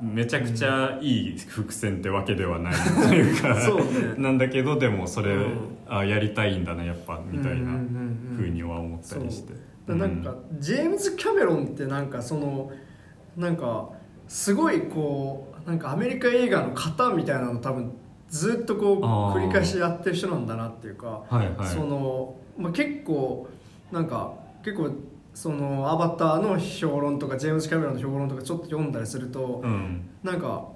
[0.00, 4.14] めちゃくちゃいい伏線ってわけではないというか、そうね。
[4.18, 5.72] なんだけどでもそれ、うん。
[5.88, 7.72] あやりたいんだなやっぱみたいな
[8.34, 9.52] ふうには思ったりして、
[9.86, 12.72] だなんかジェームズ・キャメロンってなんかその
[13.36, 13.90] なんか
[14.26, 17.92] すごいこうなんかアメリカ映画の型みたいなの多分
[18.28, 19.00] ずっとこう
[19.36, 21.68] 繰り返しやってる人なんだなっていうか、はいはい。
[21.68, 23.48] その、まあ、結構
[23.90, 24.32] なんか
[24.64, 24.90] 結構
[25.34, 30.08] そのアバターの評論とかジェームズ・キャメロンの評論とかちょっと読んだりすると、うん。
[30.22, 30.68] なんか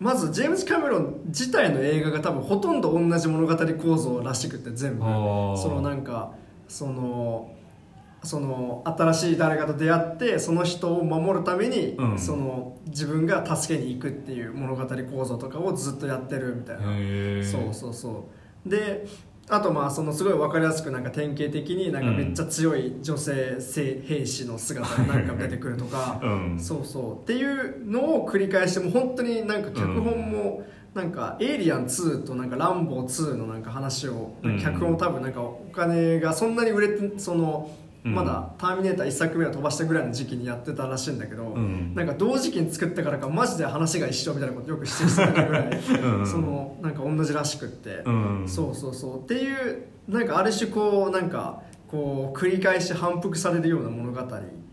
[0.00, 5.02] まずジェームズ・キャメロン自体の映画が多分ほとんど同じ物語構造らしくて全部。
[5.02, 6.32] そのなんか
[6.66, 7.50] その
[8.24, 12.18] その新しい誰かと出会ってその人を守るために、うん。
[12.18, 16.82] その自分が助けに行くっていう物語構造とかをずっとやってるみたいな。
[16.84, 18.28] へーそうそうそ
[18.66, 18.68] う。
[18.68, 19.06] で
[19.48, 23.58] あとまあそのすごい分かりやすくなんか典型的になんかめっちゃ強い女性
[24.06, 26.58] 兵士の姿がなんか出てくるとか、 うん。
[26.60, 27.22] そうそう。
[27.24, 30.62] っていうのを繰り返しても本当になんか脚本も
[30.94, 34.58] なんか「エイリアン2」となんか「ランボー2」のなんか話をうん。
[34.60, 41.94] 脚本を多分なんかお金がそんなに売れてそのうんまだ「ターミネーター」1作目を飛ばしたぐらいの時期にやってたらしいんだけど、うん。
[41.94, 45.64] なんか同時期に作ったからかマジで話が一緒みたいなことよく指摘されるぐらい。
[46.18, 46.26] うん。
[46.26, 48.44] そのなんか同じらしくって、うん。
[48.46, 54.20] そうそうそうっていうなんかある種こうなんかこう繰り返し反復されるような物語、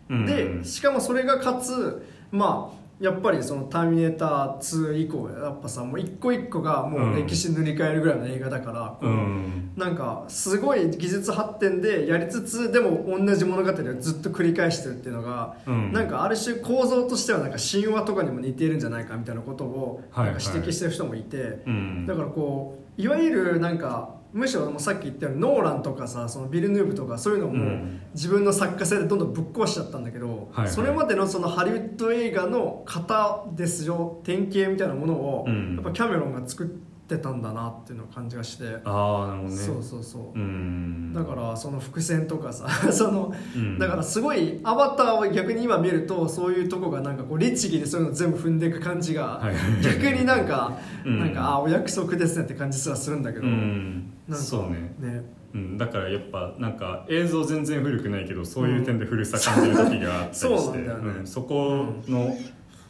[0.10, 9.72] うんでしかもそれがかつまあやっぱりその「ターミネーター2」以降やっぱさもう一個一個がもう歴史塗り替えるぐらいの映画だから、こううん。
[9.78, 15.93] なんかすごい技術発展でやりつつでも同じ物語をずっと繰り返してるっていうのが、うん。
[15.93, 28.02] なんかある種構造としてはなんか神話とかにも似ているんじゃないかみたいなことをはいなんか指摘してる人もいて、うんだからこういわゆるなんかむしろもうさっき言ったようにノーランとかさそのビル・ヌーブとかそういうのもうん。
[28.14, 30.70] 自分の作家性でどんどんぶっ壊しちゃったんだけど、はいはい。
[30.70, 35.76] それまでのそのハリウッド映画の型ですよ典型みたいなものを、うん。
[35.76, 39.58] やっぱキャメロンが作ってたんだなっていうのを感じがして、ああなるほどね。
[39.58, 41.12] そうそうそう、うん。
[41.14, 43.80] だからその伏線とかさ そのうん。
[43.80, 50.74] だからすごいアバターを逆に今見るとそういうとこがなんかこう律儀でそういうの全部踏んでいく感じが、はい逆になんか、
[51.06, 51.20] うん。
[51.20, 54.96] なんかあお約束ですねって感じすらするんだけど、うんなんかそうね。
[55.00, 55.24] ね
[55.54, 61.20] うん、だからやっぱなんか映像全然古くないけどそういう点で古さ感じる時があったりして、そうなんね。
[61.20, 62.38] うんそこの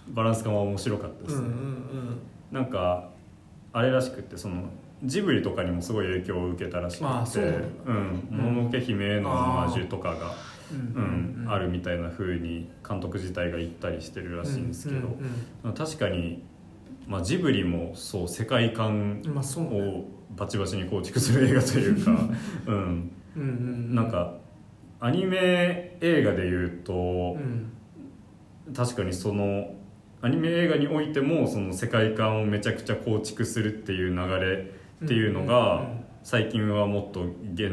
[0.09, 2.19] バランス感は面白かったですね、うんうんうん。
[2.51, 3.09] なんか
[3.71, 4.63] あれらしくってその
[5.03, 7.05] ジブリとかにもすごい影響を受けたらしくて。
[7.05, 10.33] あそううんもののけ姫へのオマージュとかが
[10.71, 15.07] うんうんあるみたいな風に監督自体が言ったりしてるらしいんですけど、
[15.63, 16.43] うん確かに、
[17.07, 19.69] まあ、ジブリもそう世界観うんまあそうね。
[19.81, 22.11] をバチバチに構築する映画というか、
[22.67, 23.95] うん、うんうん。
[23.95, 24.35] なんか
[24.99, 27.71] アニメ映画で言うとう、ん。
[28.73, 29.73] 確かにその
[30.21, 34.71] アニメ映画においてもその世界観をめちゃくちゃ構築するっていう流れ
[35.05, 37.23] っていうのがうん最近はもっと
[37.53, 37.71] 現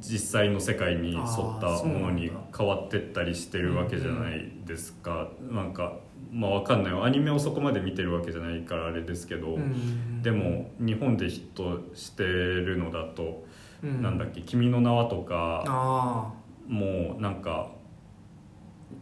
[0.00, 1.26] 実際の世界に沿っ
[1.60, 5.98] たものに変わってったりしてるわけじゃないですか、なんか
[6.32, 6.92] まあわかんない。
[7.02, 13.44] アニメをそこまで見てるわけじゃないからあれですけど、うんでも日本でヒットしてるのだと、
[13.82, 14.02] うん。
[14.02, 16.32] なんだっけ「君の名は」とか
[16.66, 17.70] もうなんか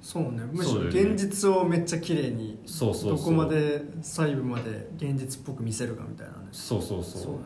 [0.00, 0.42] そうね。
[0.52, 6.38] むしろ現実をめっちゃ綺麗にそうそうどこまで細部まで現実っぽく見せるかみたいなね。
[6.50, 7.32] そうそうそう。
[7.34, 7.38] ね。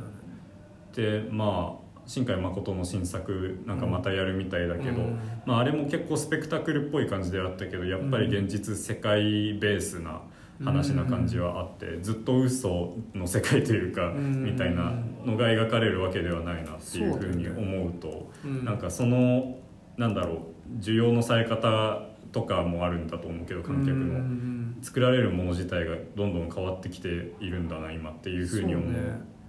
[0.94, 5.18] でまあ新海誠の新作なんかまたやるみたいだけど、うん。
[5.44, 10.20] まあ、あれも結構スペクタクルっぽい感じであったけどやっぱり現実世界ベースな
[10.64, 14.94] 話な感じはあって、ずっと嘘の世界というか、うんみたいな
[15.24, 19.58] のが描かれるわけではないなっていうふうに思うとうんなんかその
[19.98, 24.18] なんだろう需要のされ方とかもあるんだと思うけど観客うんうの。
[24.20, 24.78] ん。
[24.82, 27.08] 作られるもの自体がどんどん変わってきて
[27.40, 28.92] いるんだな今っていうふうに思う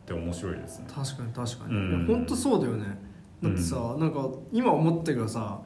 [0.07, 0.85] って面白いですね。
[0.87, 2.97] 確かに確かに、本当そうだよね。
[3.43, 5.59] だってさ、なんか今思ったけどさ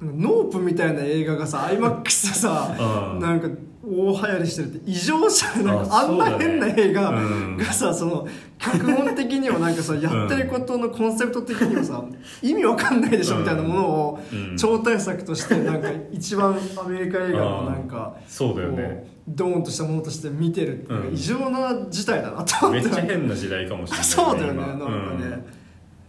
[0.00, 3.20] ノープみたいな映画がさ IMAX でさうん。
[3.20, 3.48] なんか
[3.82, 5.64] 大流行りしてるって異常じゃん。
[5.64, 7.56] なんかああんな変な映画うん。
[7.56, 8.28] がさその
[8.58, 12.04] 脚本的にもなんかさやってることのコンセプト的にもさ
[12.42, 14.56] 意味わかんないでしょみたいなものをうん。
[14.58, 21.14] 超大作としてなんか一番アメリカ映画のなんかそうだよねドーンとしたものとして見てるっていうかうん。
[21.14, 25.44] 異常な事態だなと思めっってちゃ変な時代かもしれない そうだよね今なんかね、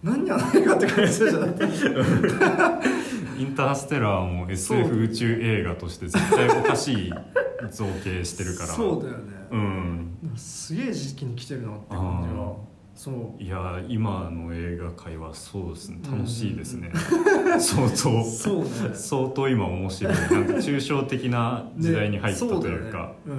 [0.04, 0.16] うん。
[0.16, 1.56] 何やないかって感じじゃん。
[3.40, 7.14] インターステラーも SF 宇宙映画として絶対おかしい
[7.72, 8.70] 造形してるから。
[8.70, 10.18] そうだよね、うん。
[10.36, 12.54] すげえ時期に来てるなって感じあが
[12.98, 13.42] そう。
[13.42, 16.00] いや今の映画界はそうですね。
[16.04, 16.92] 楽しいですね、
[17.60, 17.96] 相当。
[17.96, 18.96] そうね。
[18.96, 20.14] 相当今面白い。
[20.14, 23.34] なんか抽象的な時代に入ったというか、ね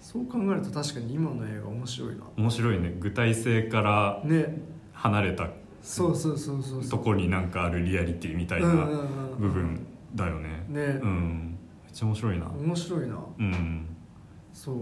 [0.00, 2.24] そう考えると確かに今の映画面白いな。
[2.36, 2.96] 面白いね。
[2.98, 4.60] 具体性からね。
[4.94, 5.48] 離れた
[5.80, 8.68] そうそうそうそうそうとこになんかあるリアリティみたいな
[9.38, 9.86] 部分
[10.16, 10.66] だよね。
[10.68, 10.82] ね。
[11.02, 11.58] うん。
[11.84, 12.46] めっちゃ面白いな。
[12.48, 13.16] 面白いな。
[13.38, 13.86] うん。
[14.52, 14.76] そう。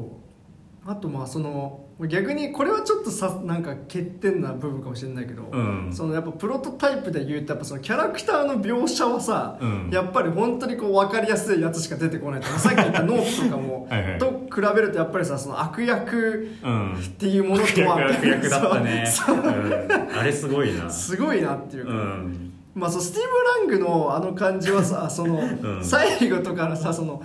[0.91, 5.91] あとまあその逆にこれはちょっとさなんか欠点な部分かもしれないけど、うん。
[5.93, 9.91] そのやっぱプロトタイプで言うとやっぱそのキャラクターの描写はさ、うん。
[9.93, 14.19] やっぱり本当にこう分かりやすいやつしか出てこないとかさっき言ったノープとかも はいはい。
[14.19, 16.95] と比べるとやっぱりさその悪役うん。
[16.95, 19.05] っていうものとは悪役だったね。
[20.19, 20.89] あれすごいな。
[20.91, 22.53] すごいなっていううか、ん。
[22.75, 23.25] まあそうスティー
[23.67, 25.85] ブ・ラングのあの感じはさその、うん。
[25.85, 27.23] 最後とかのさその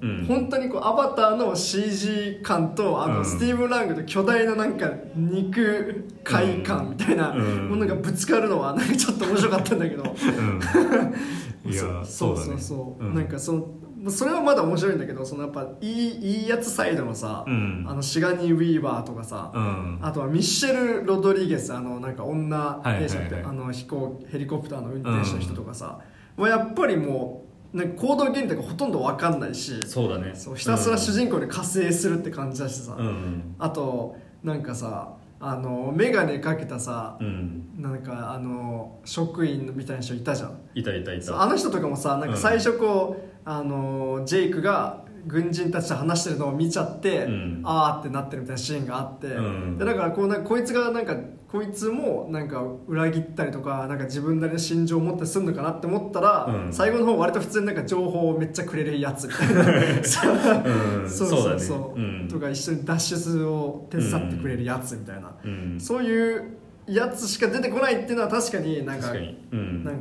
[0.00, 0.24] うん。
[0.26, 3.24] 本当にこうアバターの CG 感とあの、うん。
[3.24, 7.68] スティーブ・ラングの巨大ななんか肉塊感みたいなうん。
[7.70, 11.72] ものがぶつかるのはなんかちょっと面白かったんだけど、うん。
[11.72, 12.36] いやそう。
[12.36, 12.48] だね。
[12.48, 13.10] そうそう、う。
[13.10, 13.14] ん。
[13.14, 13.66] なんかその
[14.10, 16.08] それはまだ面白いんだけどそのやっぱいい
[16.42, 17.84] いいやつサイドのさ、うん。
[17.88, 19.98] あのシガニー・ウィーバーとかさ、うん。
[20.00, 23.02] あとはミッシェル・ロドリゲスあのなんか女はいはいはい。
[23.02, 25.98] 兵士ってあの飛行ヘリコプターの運転手の人とかさ、
[26.36, 30.32] はやっぱりもうなんか行動原理とかほとんど分かんないしそうだね。
[30.34, 33.54] そうひたすら主人公で加勢するって感じだしさ、うん。
[33.58, 37.74] あとなんかさあの眼鏡かけたさう、ん。
[37.76, 40.58] なんかあの職員みたいな人いたじゃん。
[40.74, 41.42] いたいたいた。
[41.42, 47.62] あの人とかもさなんか最初こう、あのジェイクが軍人たちと話してるのを見ちゃって、うん。
[47.64, 49.78] あーってなってるみたいなシーンがあって、うん。
[49.78, 51.14] でだからこうなんかこいつがなんか
[51.50, 56.72] こいつもなんか裏切ったりとかなんか自分なりの心情を持ってすんのかなって思ったら、うん。
[56.72, 60.04] 最後の方割と普通になんか情報をめっちゃくれるやつみたいな。
[60.04, 60.32] そう
[61.02, 61.10] うん。
[61.10, 62.28] そうそうだねそううん。
[62.28, 65.80] とか一緒に脱出を手伝ってくれるやつみたいな、うん。
[65.80, 69.00] そういうやつしか出てこないっていうのは確かになん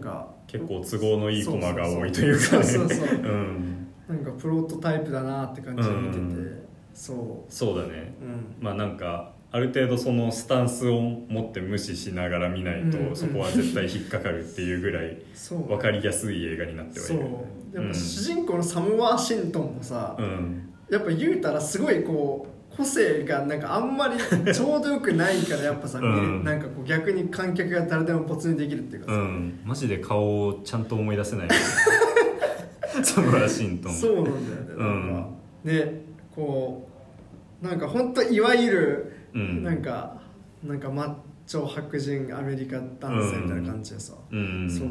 [0.02, 2.64] か結構都合のいいコマが多いというかね。
[2.64, 3.08] そうそう
[4.10, 6.60] なんかプロトタイプだなって感じで見てて、うん。
[6.94, 8.14] そそうだね。
[8.60, 15.68] まあなんかある程度そのスタンスを持って無視しながら見ないと、うんそこは絶対引っかかるっていうぐらいそう。
[15.68, 17.18] 分かりやすい映画になってはいそう。
[17.18, 17.24] る
[17.74, 20.74] やっぱ主人公のサム・ワーシントンもさ、うん。
[20.90, 24.16] やっぱ言うたらすごいこう個性がなんかあんまり
[24.54, 26.44] ちょうどよくないからやっぱさ、うん。
[26.44, 29.60] なんかこう逆に観客が誰でも没入できるっていうかさ、うん。
[29.64, 31.48] マジで顔をちゃんと思い出せない。
[33.04, 33.94] そのワシントン。
[33.94, 34.84] そうなんだよね。
[34.84, 35.30] なんか、
[35.64, 36.02] ね
[36.36, 36.88] こ
[37.62, 39.64] うなんか本当いわゆる、うん。
[39.64, 40.20] なんか
[40.64, 41.16] なんかマッ
[41.46, 44.70] チョ白人アメリカ男性みたいな感じでさ、うん。
[44.70, 44.90] そう。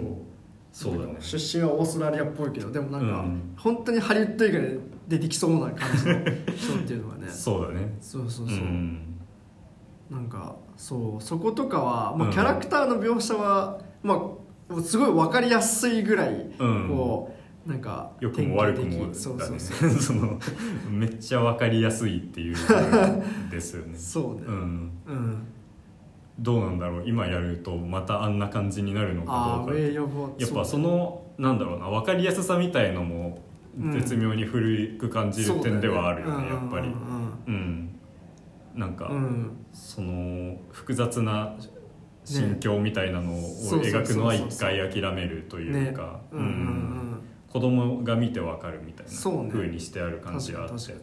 [0.72, 1.16] そうだね。
[1.20, 3.54] 出身はオーストラリアっぽいけどでもなんか、うん。
[3.56, 4.78] 本当にハリウッド映画で
[5.08, 6.14] 出てきそうな感じの
[6.54, 7.28] 人っていうのがね。
[7.30, 7.96] そうだね。
[8.00, 9.16] そうそうそう、ん。
[10.10, 11.22] なんかそう。
[11.22, 12.32] そことかは、まあ、うん。
[12.32, 14.22] キャラクターの描写は、ま
[14.70, 16.88] あ、すごい分かりやすいぐらい、うん。
[16.88, 17.35] こう
[17.66, 19.06] なんか良くも悪くも
[19.38, 19.58] だね。
[19.58, 20.38] その
[20.88, 22.56] めっちゃ分かりやすいっていう
[23.50, 23.94] ですよね。
[23.98, 24.46] そうね。
[24.46, 24.90] うん。
[25.06, 25.38] うん。
[26.38, 27.02] どうなんだろう。
[27.06, 29.78] 今やるとまたあんな感じになるのかどうか
[30.38, 33.42] やっぱそのなんだろうな分かりやすさみたいのも
[33.78, 36.88] うん絶妙に古く感じる点ではあるよねそうだやっぱり。
[36.88, 36.90] う
[37.50, 37.54] ん。
[37.54, 37.90] うん
[38.76, 38.94] なん。
[38.94, 39.10] か、
[39.72, 41.56] その複雑な
[42.24, 45.92] 心境みたいなのを描くのは一回諦めるというね。
[45.92, 47.20] かうん
[47.52, 50.94] 子供が見てわかるみたいなそうにしてある感じがあって。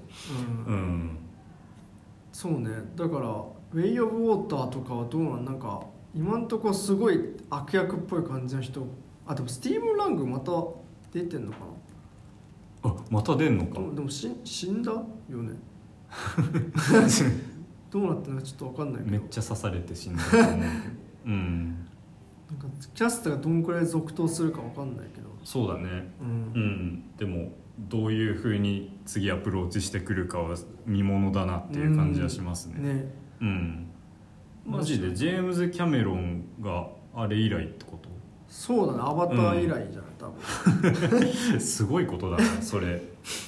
[2.31, 5.85] そうねだからウェイ・オブ・ウォーターとかはどうなんなんか
[6.15, 7.19] 今んとこすごい
[7.49, 8.85] 悪役っぽい感じの人。
[9.25, 10.51] あでもスティーブン・ラングまた
[11.11, 11.57] 出てんのか
[12.83, 13.79] あまた出んのか。
[13.79, 15.53] なでもし死んだよね。
[17.89, 19.11] どうなってるのかちょっと分かんないけど。
[19.11, 20.61] めっちゃ刺されて死んだと思う
[21.25, 21.87] うん。
[22.49, 26.11] なんかキャストがどんくらい続投するか分かんないけどそうだね。
[26.21, 26.27] うん。
[26.27, 27.03] うん。
[27.17, 32.93] でもどういう風に次アプローチしてくるかは見ものだなっていう感じはしますね。
[32.93, 33.13] ね。
[33.41, 33.87] うん。
[34.65, 38.09] マジでジェームズ・キャメロンがあれ以来ってこと？
[38.47, 38.99] そうだね。
[39.01, 40.11] アバター以来じゃない？
[40.19, 41.59] 多分。
[41.59, 43.01] すごいことだなそれ。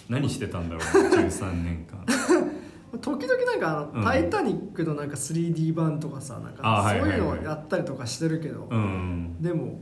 [0.10, 2.04] 何してたんだろうな13年間。
[3.02, 4.04] 時々なんかあの、うん。
[4.04, 7.20] タイタニック」のなんか 3D 版とかさなんあかそうはいはいはい。
[7.20, 9.36] いうのをやったりとかしてるけど、うん。
[9.42, 9.80] でも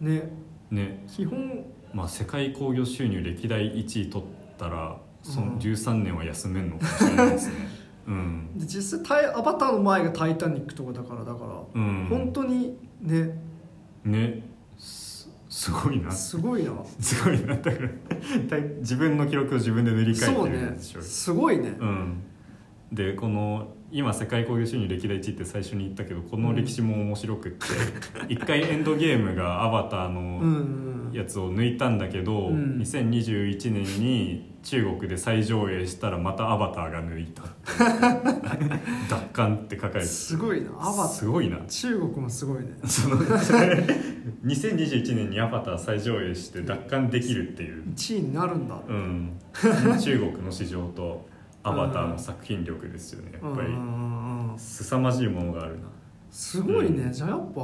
[0.00, 0.30] ね
[0.72, 1.04] ね。
[1.06, 5.48] 基本まあ世界興行収入歴代1位取ったらそうん。
[5.54, 7.54] の13年は休めんのかもしれないですね。
[8.08, 8.50] うん。
[8.56, 11.44] で実際タイアバターの前が「タイタニック」とかだからだか
[11.74, 12.06] ら、うん。
[12.08, 13.38] 本当にね。
[14.04, 14.42] ね。
[14.78, 16.10] すすごいな。
[16.10, 16.72] すごいな。
[16.98, 21.02] すごいなだから自分の記録を自分で塗り替えてるんでしょ。
[21.02, 22.22] すごいね、うん、
[22.90, 27.66] でこの今世界興行収入歴代1位って最初に言ったけどこの歴史も面白くって
[28.32, 37.42] 一回エンドゲームがアバターうんうのんやつを抜いたんだけど、うん2021年に中国で再上映したらまたアバターが抜いた。
[39.10, 40.70] 奪還って書かれてすごいな。
[40.78, 41.08] アバター。
[41.08, 41.58] すごいな。
[41.68, 42.70] 中国もすごいね。
[42.86, 43.18] その
[44.44, 49.32] 2021年にアバター再上映して奪還できるっていう、1位になるんだ、うん、
[49.98, 51.26] 中国の市場と
[51.62, 53.32] アバターの作品力ですよね。
[53.32, 53.68] やっぱり。
[54.56, 55.88] 凄まじいものがあるな。
[56.30, 57.12] すごいね、うん。
[57.12, 57.62] じゃあやっぱ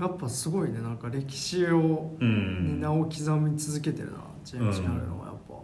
[0.00, 0.80] やっぱすごいね。
[0.80, 2.66] なんか歴史を、うん。
[2.74, 4.18] に名を刻み続けてるな。
[4.44, 5.26] ジェームズ・キャメロンは。
[5.26, 5.54] やっぱ、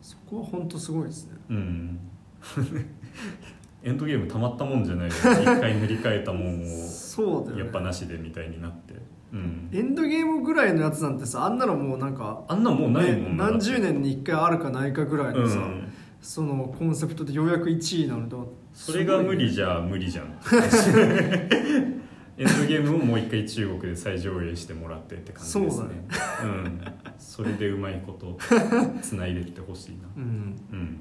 [0.00, 1.36] そこは本当すごいですね。
[1.50, 1.98] うん。
[3.82, 5.12] エンドゲームたまったもんじゃないよ。
[5.12, 7.62] 一回塗り替えたもんをそうだよね。
[7.64, 8.94] やっぱなしでみたいになって、
[9.32, 15.92] うん、エンドゲームぐらいのやつなんてさあんなのもうなんかあんなんもうないもんね、な何十年に一回あるかないかぐらいのさ、うん
[16.24, 18.34] そのコンセプトでようやく1位なので
[18.72, 20.26] それが無理じじゃ無理じゃん。
[22.36, 25.88] エンドゲームをもう一回中国で再上映してもらってって感じですね。
[26.42, 26.80] うん、
[27.18, 28.38] それでうまいこと
[29.02, 30.08] つないでってほしいな。
[30.16, 30.22] うん。
[30.72, 31.00] うん。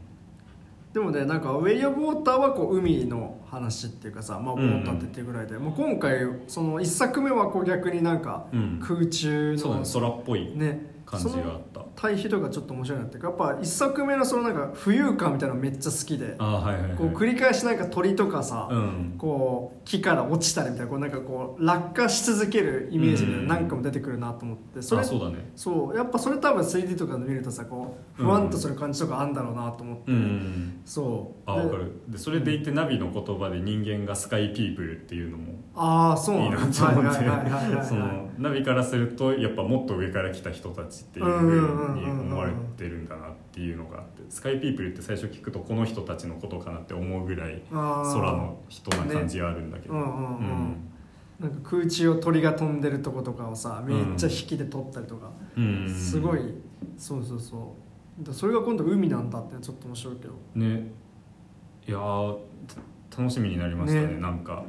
[0.91, 8.80] でもねなんか「ウェイ・オブ・ウォーター」はこう海の話っていうかさ、まあ、ウうんォーターって言ってるぐらいで、もう今回その1作目はこう逆になんかうん。
[8.84, 10.91] 空中そうだのね空っぽいね。
[11.05, 16.98] 感じがあった対比とかちょっと面白いなっていうかやっぱ1作目のそのなんか浮遊感みたいなのめっちゃ好きではいはいはい。
[16.98, 19.16] こう繰り返しなんか鳥とかさ、うん。
[19.18, 23.48] こう木から落ちたりみたいなこうなんかこう落下し続けるイメージでうん。
[23.48, 25.52] 何回も出てくるなと思ってそれあそうだね。
[25.56, 30.82] そうやっぱそれ多分 3D とかで見るとさこうふわんとする感じとかあんだろうなと思って、うん。
[30.86, 31.48] そう。
[31.48, 31.91] であ分かる。
[32.10, 36.39] でそれでいてナビの言葉で人間がスカイピープルっていうのもああそう。
[36.39, 37.86] いいなんだなと思って。
[37.86, 50.14] そのナビからするとやっぱもっと上から来た人たちっていうふうに思われてるんだなっていうのがあってスカイピープルって最初聞くとこの人たちのことかなって思うぐらい空の人な感じはあるんだけど、ねうんうん。
[50.14, 50.76] うん。
[51.40, 55.90] なんか空中を鳥が飛んでるとことかをさめっちゃ引きで撮ったりとか、うん。
[55.90, 56.40] すごい
[56.98, 57.76] そうそうそ
[58.22, 58.24] う。
[58.24, 60.34] だそれが今度海なんだってちょっと面白いけど。
[60.56, 60.92] ね。
[61.88, 62.00] いや
[63.16, 64.08] 楽しみになりましたね。
[64.08, 64.20] ね。
[64.20, 64.64] なんか、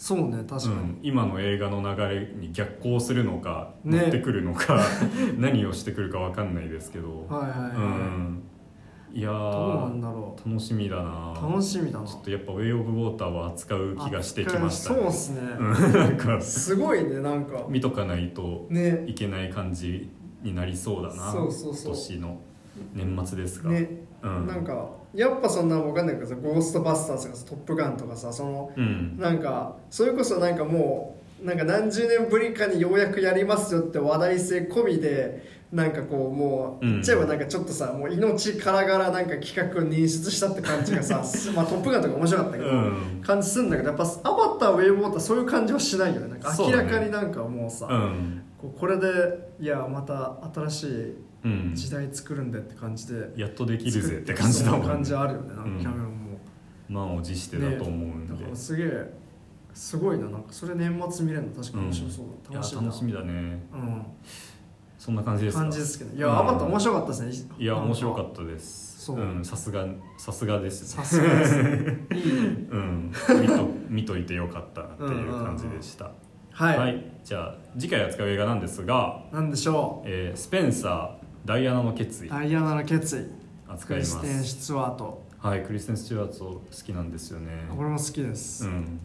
[0.00, 3.98] そうね確かに、うん、今の映画の流れに逆行するのかね。
[3.98, 4.80] 乗ってくるのか、
[5.36, 8.42] 何をしてくるかわかんないですけど、はいはいはい、うん、
[9.12, 11.34] いやどうなんーだろ楽しみだな。
[11.38, 12.06] う楽しみだな。
[12.06, 15.92] ちょっとやっぱ「ウェイ・オブ・ウォーター」は扱う気がしてきましたそうっすね、うん。
[15.92, 17.66] なんかすごいねなんか。
[17.68, 19.04] 見とかないとね。
[19.06, 20.08] いけない感じ
[20.42, 21.30] になりそうだな。
[21.30, 21.92] そうそうそう。
[21.92, 22.40] 今年の
[22.94, 29.16] 年末ですが、ね、うん、なんかやっぱそんなわかんないけどさ「ゴーストバスターズ」とかさ「トップガン」とかさそのうん。
[29.18, 36.92] なんかそれこそなんかもうなんか何十年ぶりかにようやくやりますよって話題性込みでなんかこうもううん。
[36.92, 41.22] 言っちゃえばなんかちょっとさもう命からがらなんか企画を捻出したって感じがさ
[41.54, 43.20] まあ「トップガン」とか面白かったけど、うん。
[43.24, 46.28] 感じするんだけどやっぱ「アバター」「ウェイ・ウォーター」そういう感じはしないよね。
[46.28, 48.42] なんか明らかになんかもうさうん。
[48.58, 49.08] こうこれで
[49.58, 51.29] いやまた新しいうん
[51.74, 53.32] 時代作るんでって感じで。
[53.36, 55.48] やっとできるぜって感じだもん、そう感じあるよね。
[55.48, 55.78] なんかうん。
[55.78, 56.40] キャメロンも、
[56.88, 59.12] 満を持してだと思うんで、だからすげえ
[59.72, 60.28] すごいな。
[60.28, 61.54] なんかそれ年末見れるの？
[61.54, 62.86] 確かに面白そういやだ、楽しみだ。
[62.86, 63.32] 楽しみだね。
[63.72, 64.02] うん。
[64.98, 65.62] そんな感じですか？
[65.62, 66.16] 感じですけど。
[66.16, 66.38] いや、うん。
[66.38, 67.54] アバター面白かったですね。
[67.58, 69.04] いや面白かたったです。
[69.04, 69.20] そう。
[69.20, 69.44] ん。
[69.44, 69.86] さすが
[70.18, 71.62] さすがですさすがです。
[71.62, 72.32] ね いい。
[72.34, 73.12] ねうん。
[73.40, 76.12] 見と見といてよかったっていう感じでした、
[76.52, 82.28] はい、じゃあ次回扱う映画なんですが、なんでしょえースペンサーダイアナの決う意。
[82.28, 83.20] ダイアナの決意。
[83.20, 85.22] ク扱いまリステン・すシツワート。
[85.38, 87.64] はいクリステン・スチュワーツ好きなんですよね。
[87.74, 89.00] これも好きです、うん。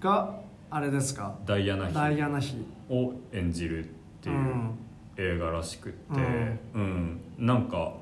[0.00, 1.36] があれですか？
[1.44, 2.64] ダイアナダイ妃アナ妃。
[2.88, 3.88] を演じるっ
[4.22, 4.70] ていううん。
[5.16, 5.98] 映画らしくって。
[6.74, 7.94] うん、なんか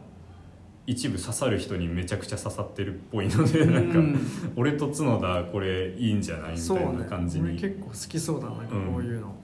[0.87, 4.19] 一部刺さる人にめちゃくちゃ刺さってるっぽいのでなんか、うん
[4.57, 7.05] 俺と角田これいいんじゃないみたいなそうね。
[7.09, 9.35] 感じに、俺結構好きそうだななんかこういうの、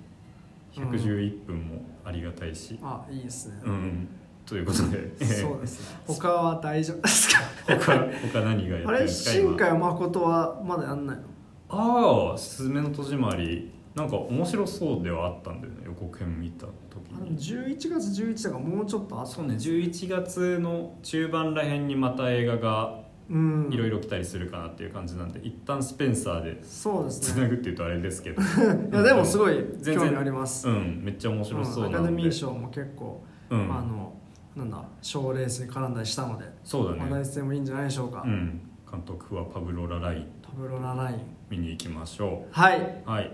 [0.73, 4.09] 111分もありがたいし、あいいですね、うん、
[4.49, 5.25] ということで。
[5.27, 6.01] そうですね。
[6.07, 7.43] 他は大丈夫ですか？
[7.67, 7.77] 他
[8.33, 9.31] 他何がやってるんあれですか？
[9.33, 9.57] 新今。
[9.57, 11.23] 海誠はまだやんないの？
[11.71, 16.73] ああ「すずめの戸締まり」なんか面白そうではあったんだよね予告編見た時
[17.15, 23.69] あのに11月11だからもうちょっとあとそうね11月の中盤らへんにまた映画がうん。
[23.71, 27.43] いろいろ来たりするかなっていう感じなんで、一旦スペンサーでそうですつね。
[27.43, 28.41] なぐっていうとあれですけど。
[28.41, 28.45] い
[28.91, 33.61] やでもすごい全然興味あります、うんめっちゃ面白そううんなので、アカデミー賞も結構、うん。
[33.71, 34.08] あの
[34.59, 38.61] なんだ賞レースに絡んだりしたのでそうだ話題ね性もいいんじゃないでしょうか、うん。
[38.91, 40.27] 監督はパブロ・ラライン。
[40.43, 41.19] パブロラライン。
[41.49, 43.33] 見に行きましょはい、うはい。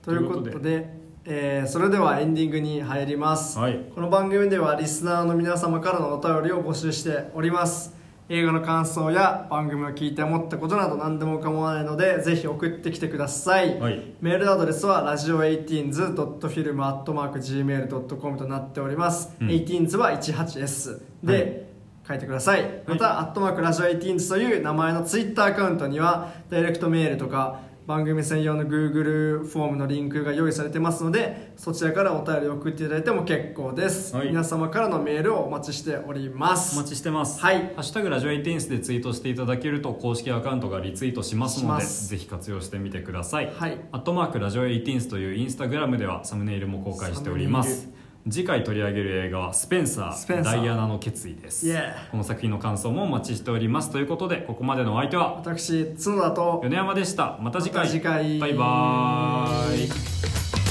[0.00, 3.78] ということでということえーそれではエンディングに入ります、はい。
[3.94, 7.94] この番組ではリスナーの皆様からのお便りを募集しております
[8.28, 14.00] 映画の感想や番組を聞いて思ったことなど何でも構わないのでぜひ送ってきてください、はい。
[14.20, 19.48] メールアドレスはラジオ 18s.film.gmail.com となっております、うん。
[19.48, 21.62] 18s は 18s で、はい。
[22.06, 22.82] 書いてください。
[22.86, 34.28] また、アットマークラジオ 18s という名前のツイッターアカウントにはダイレクトメールとか番組専用の Google フォームのリンクが用意されてますのでそちらからお便りを送っていただいても結構です、はい。
[34.28, 36.76] 皆様からのメールをお待ちしております。
[36.76, 37.40] お待ちしてます。
[37.40, 37.56] はい。
[37.56, 43.52] ハッシュタグラジオエイティンスでツイートしていただけると公式アカウントがリツイートしますのでぜひ活用してみてください。
[43.52, 43.78] はい。
[43.90, 47.88] アットマークラジオエイティンスというインスタグラムではサムネイルも公開しております
[48.30, 50.56] 次回取り上げる映画はスペンサースペンサー。
[50.58, 51.66] ダイアナの決意です。
[51.66, 53.90] Yeah この作品の感想もお待ちしております。
[53.90, 57.38] ということでここまでのお相手は私角田と米山でした。
[57.40, 57.80] また次回。
[57.80, 58.38] また次回。
[58.38, 60.61] バイバーイ